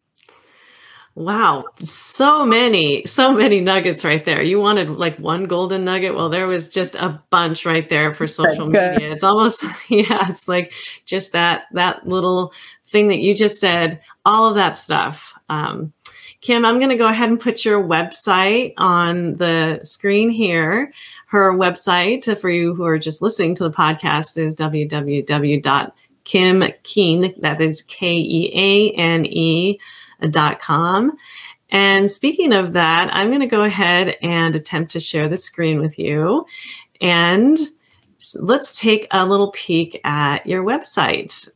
[1.16, 4.44] Wow, so many, so many nuggets right there.
[4.44, 6.14] You wanted like one golden nugget.
[6.14, 9.12] Well, there was just a bunch right there for social media.
[9.12, 10.74] It's almost yeah, it's like
[11.06, 12.52] just that that little
[12.86, 15.34] thing that you just said, all of that stuff.
[15.48, 15.94] Um,
[16.46, 20.94] Kim, I'm going to go ahead and put your website on the screen here.
[21.26, 27.60] Her website uh, for you who are just listening to the podcast is www.kimkeane, that
[27.60, 29.80] is K E A N E
[30.30, 31.18] dot com.
[31.72, 35.80] And speaking of that, I'm going to go ahead and attempt to share the screen
[35.80, 36.46] with you.
[37.02, 37.58] And
[38.40, 41.50] let's take a little peek at your website,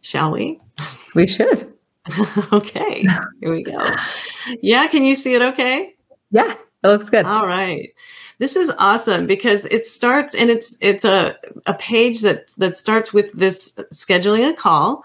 [0.00, 0.60] shall we?
[1.14, 1.77] We should.
[2.52, 3.06] okay,
[3.40, 3.84] here we go.
[4.62, 5.94] Yeah, can you see it okay?
[6.30, 6.54] Yeah.
[6.84, 7.26] It looks good.
[7.26, 7.90] All right.
[8.38, 11.36] This is awesome because it starts and it's it's a,
[11.66, 15.02] a page that that starts with this scheduling a call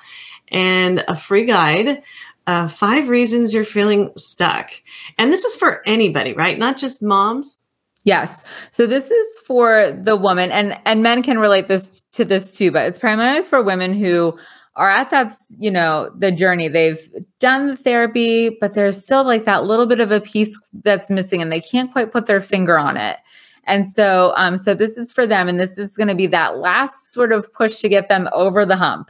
[0.50, 2.04] and a free guide.
[2.46, 4.70] Uh, five reasons you're feeling stuck.
[5.18, 6.60] And this is for anybody, right?
[6.60, 7.66] Not just moms.
[8.04, 8.46] Yes.
[8.72, 12.72] So this is for the woman and and men can relate this to this too,
[12.72, 14.38] but it's primarily for women who
[14.76, 16.68] are at that, you know, the journey.
[16.68, 17.00] They've
[17.40, 21.42] done the therapy, but there's still like that little bit of a piece that's missing
[21.42, 23.18] and they can't quite put their finger on it.
[23.66, 26.58] And so um so this is for them and this is going to be that
[26.58, 29.10] last sort of push to get them over the hump.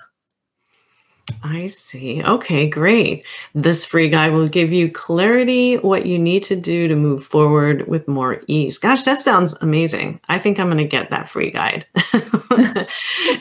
[1.41, 2.21] I see.
[2.21, 3.25] Okay, great.
[3.55, 7.87] This free guide will give you clarity what you need to do to move forward
[7.87, 8.77] with more ease.
[8.77, 10.19] Gosh, that sounds amazing.
[10.27, 11.85] I think I'm going to get that free guide.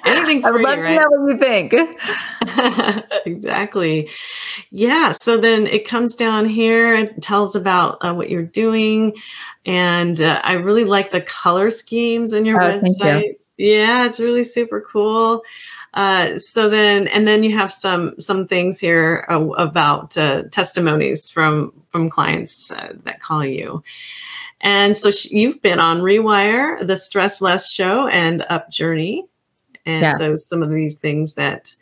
[0.05, 0.95] Anything free, I love right?
[0.95, 1.75] to know what you think.
[3.27, 4.11] exactly.
[4.71, 5.11] Yeah.
[5.13, 9.15] So then it comes down here and tells about uh, what you're doing.
[9.67, 12.89] And uh, I really like the color schemes in your Oh, thank you.
[13.05, 13.37] website.
[13.59, 15.43] Yeah, it's really super cool.
[15.95, 21.29] Uh, so then, and then you have some some things here uh, about uh, testimonies
[21.31, 23.83] from from clients uh, that call you.
[24.63, 29.27] And so sh- you've been on Rewire, the Stress Less Show, and Up Journey,
[29.85, 30.17] and Yeah.
[30.17, 31.75] so some of these things that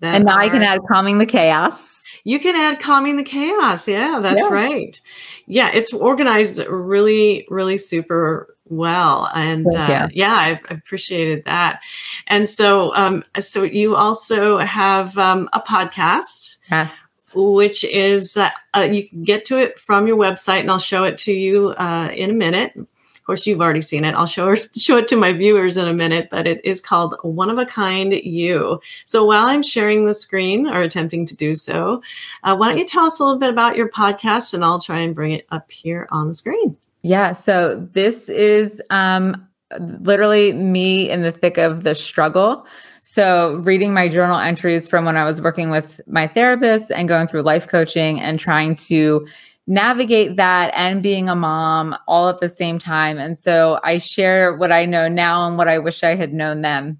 [0.00, 2.02] that And now I can add calming the chaos.
[2.24, 3.86] you can add calming the chaos.
[3.88, 4.48] Yeah, that's Yeah.
[4.48, 4.98] right.
[5.46, 11.80] Yeah, it's organized really, really super well, and uh, yeah, I I appreciated that.
[12.28, 16.92] And so, um, so you also have um, a podcast, Yes.
[17.34, 21.04] which is uh, uh, you can get to it from your website, and I'll show
[21.04, 22.72] it to you uh, in a minute.
[22.76, 24.14] Of course, you've already seen it.
[24.14, 27.14] I'll show her, show it to my viewers in a minute, but it is called
[27.22, 28.80] One of a Kind You.
[29.04, 32.02] So while I'm sharing the screen or attempting to do so,
[32.42, 34.98] uh, why don't you tell us a little bit about your podcast, and I'll try
[35.00, 36.76] and bring it up here on the screen.
[37.02, 37.32] Yeah.
[37.32, 39.46] So this is um,
[39.78, 42.66] literally me in the thick of the struggle.
[43.02, 47.26] So reading my journal entries from when I was working with my therapist and going
[47.26, 49.26] through life coaching and trying to
[49.66, 53.18] navigate that and being a mom all at the same time.
[53.18, 56.60] And so I share what I know now and what I wish I had known
[56.60, 56.98] then.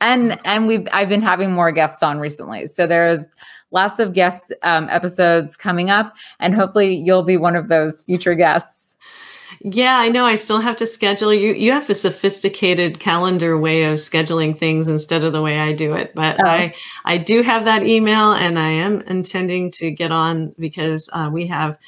[0.00, 2.66] And and we've I've been having more guests on recently.
[2.66, 3.26] So there's
[3.70, 8.34] lots of guest um, episodes coming up, and hopefully you'll be one of those future
[8.34, 8.83] guests.
[9.66, 10.26] Yeah, I know.
[10.26, 11.32] I still have to schedule.
[11.32, 15.72] You you have a sophisticated calendar way of scheduling things instead of the way I
[15.72, 16.14] do it.
[16.14, 16.46] But Oh.
[16.46, 16.74] I
[17.06, 21.46] I do have that email, and I am intending to get on because uh, we
[21.46, 21.78] have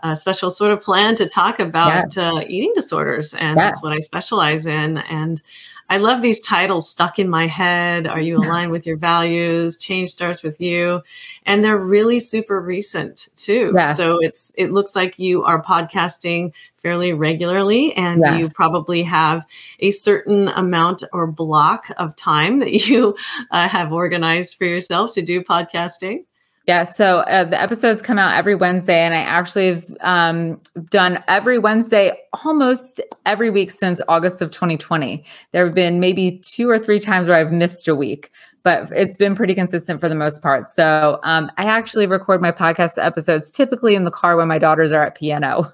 [0.00, 3.98] a special sort of plan to talk about uh, eating disorders, and that's what I
[3.98, 4.96] specialize in.
[4.98, 5.42] And
[5.88, 8.06] I love these titles stuck in my head.
[8.06, 9.78] Are you aligned with your values?
[9.78, 11.02] Change starts with you.
[11.44, 13.72] And they're really super recent too.
[13.74, 13.96] Yes.
[13.96, 19.46] So it's it looks like you are podcasting fairly regularly and you probably have
[19.80, 23.16] a certain amount or block of time that you
[23.50, 26.24] uh, have organized for yourself to do podcasting.
[26.66, 30.60] Yeah, so uh, the episodes come out every Wednesday, and I actually have um,
[30.90, 32.12] done every Wednesday
[32.44, 35.24] almost every week since August of 2020.
[35.52, 38.32] There have been maybe two or three times where I've missed a week,
[38.64, 40.68] but it's been pretty consistent for the most part.
[40.68, 44.90] So um, I actually record my podcast episodes typically in the car when my daughters
[44.90, 45.70] are at piano.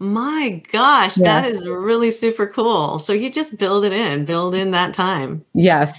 [0.00, 1.40] My gosh, Yeah.
[1.40, 2.98] that is really super cool.
[2.98, 5.44] So you just build it in, build in that time.
[5.54, 5.98] Yes.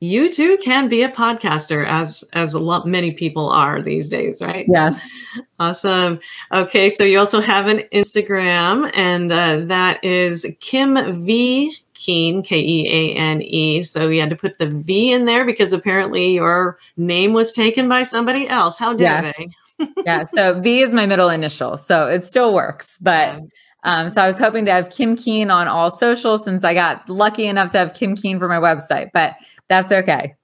[0.00, 4.42] You too can be a podcaster as as a lot many people are these days,
[4.42, 4.66] right?
[4.68, 5.00] Yes.
[5.58, 6.20] Awesome.
[6.52, 12.60] Okay, so you also have an Instagram, and uh, that is Kim V Keane, K
[12.60, 13.82] E A N E.
[13.82, 17.88] So you had to put the V in there because apparently your name was taken
[17.88, 18.78] by somebody else.
[18.78, 19.32] How dare Yeah.
[19.78, 19.92] they?
[20.04, 20.24] yeah.
[20.26, 21.78] So V is my middle initial.
[21.78, 22.98] So it still works.
[23.00, 23.40] But
[23.84, 27.08] um, so I was hoping to have Kim Keane on all social since I got
[27.08, 29.36] lucky enough to have Kim Keane for my website, but
[29.68, 30.34] that's okay.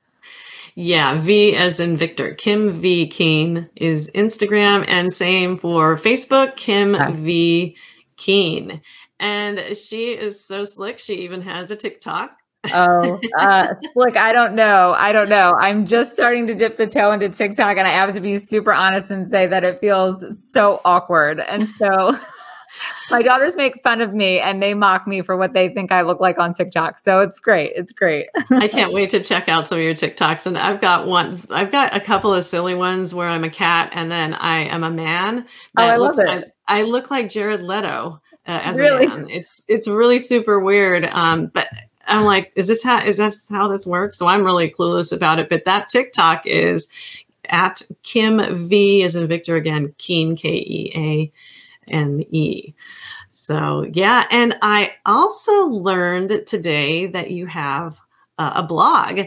[0.75, 2.35] Yeah, V as in Victor.
[2.35, 6.97] Kim V Keane is Instagram, and same for Facebook, Kim.
[7.17, 7.77] V
[8.17, 8.81] Keane.
[9.21, 10.99] And she is so slick.
[10.99, 12.37] She even has a TikTok.
[12.73, 14.95] Oh, uh, look, I don't know.
[14.97, 15.55] I don't know.
[15.59, 18.73] I'm just starting to dip the toe into TikTok, and I have to be super
[18.73, 21.41] honest and say that it feels so awkward.
[21.41, 22.17] And so
[23.11, 26.03] my daughters make fun of me and they mock me for what they think I
[26.03, 26.99] look like on TikTok.
[26.99, 27.73] So it's great.
[27.75, 28.27] It's great.
[28.51, 30.47] I can't wait to check out some of your TikToks.
[30.47, 33.91] And I've got one, I've got a couple of silly ones where I'm a cat
[33.93, 35.47] and then I am a man.
[35.77, 36.55] Oh, I love it.
[36.69, 39.07] I, I look like Jared Leto uh, as Really?
[39.07, 39.27] a man.
[39.29, 41.05] It's it's really super weird.
[41.07, 41.69] Um, but
[42.07, 44.17] I'm like, is this how is this how this works?
[44.19, 45.49] So I'm really clueless about it.
[45.49, 46.91] But that TikTok is
[47.49, 51.33] at Kim V as in Victor again, Keane K E A
[51.89, 52.75] N E.
[53.31, 54.27] So, yeah.
[54.31, 57.99] And I also learned today that you have
[58.39, 59.19] uh, a blog.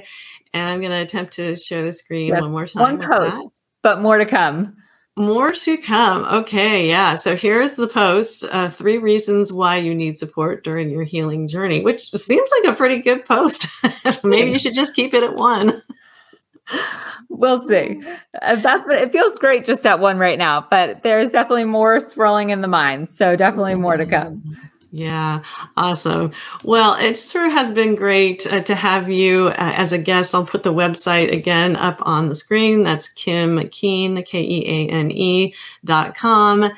[0.54, 3.00] And I'm going to attempt to share the screen yes, one more time.
[3.00, 3.42] One post,
[3.82, 4.78] but more to come.
[5.18, 6.26] More to come.
[6.26, 7.16] Okay, yeah.
[7.16, 11.82] So here's the post uh, three reasons why you need support during your healing journey,
[11.82, 13.68] which seems like a pretty good post.
[14.24, 15.82] Maybe you should just keep it at one.
[17.30, 18.02] We'll see.
[18.42, 22.50] Uh, that's it feels great just at one right now, but there's definitely more swirling
[22.50, 23.10] in the mind.
[23.10, 24.58] So definitely more to come.
[24.92, 25.44] Yeah,
[25.76, 26.32] awesome.
[26.64, 30.34] Well, it sure has been great uh, to have you uh, as a guest.
[30.34, 32.80] I'll put the website again up on the screen.
[32.80, 35.54] That's Kim Keane, K E A N E
[35.84, 36.72] dot com.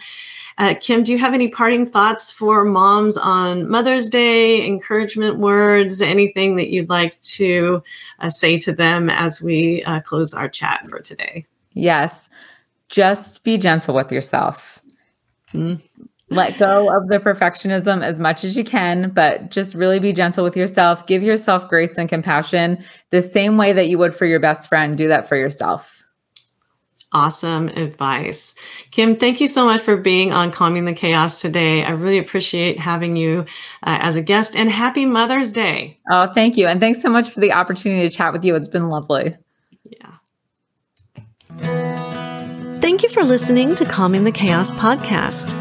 [0.57, 6.01] Uh, Kim, do you have any parting thoughts for moms on Mother's Day, encouragement words,
[6.01, 7.83] anything that you'd like to
[8.19, 11.45] uh, say to them as we uh, close our chat for today?
[11.73, 12.29] Yes,
[12.89, 14.81] just be gentle with yourself.
[15.53, 20.11] Mm-hmm let go of the perfectionism as much as you can, but just really be
[20.11, 21.07] gentle with yourself.
[21.07, 24.97] Give yourself grace and compassion the same way that you would for your best friend.
[24.97, 25.96] Do that for yourself.
[27.17, 28.53] Awesome advice.
[28.91, 31.83] Kim, thank you so much for being on Calming the Chaos today.
[31.83, 33.39] I really appreciate having you
[33.81, 35.97] uh, as a guest and happy Mother's Day.
[36.11, 36.67] Oh, thank you.
[36.67, 38.53] And thanks so much for the opportunity to chat with you.
[38.53, 39.35] It's been lovely.
[39.83, 40.11] Yeah.
[42.81, 45.55] Thank you for listening to Calming the Chaos podcast.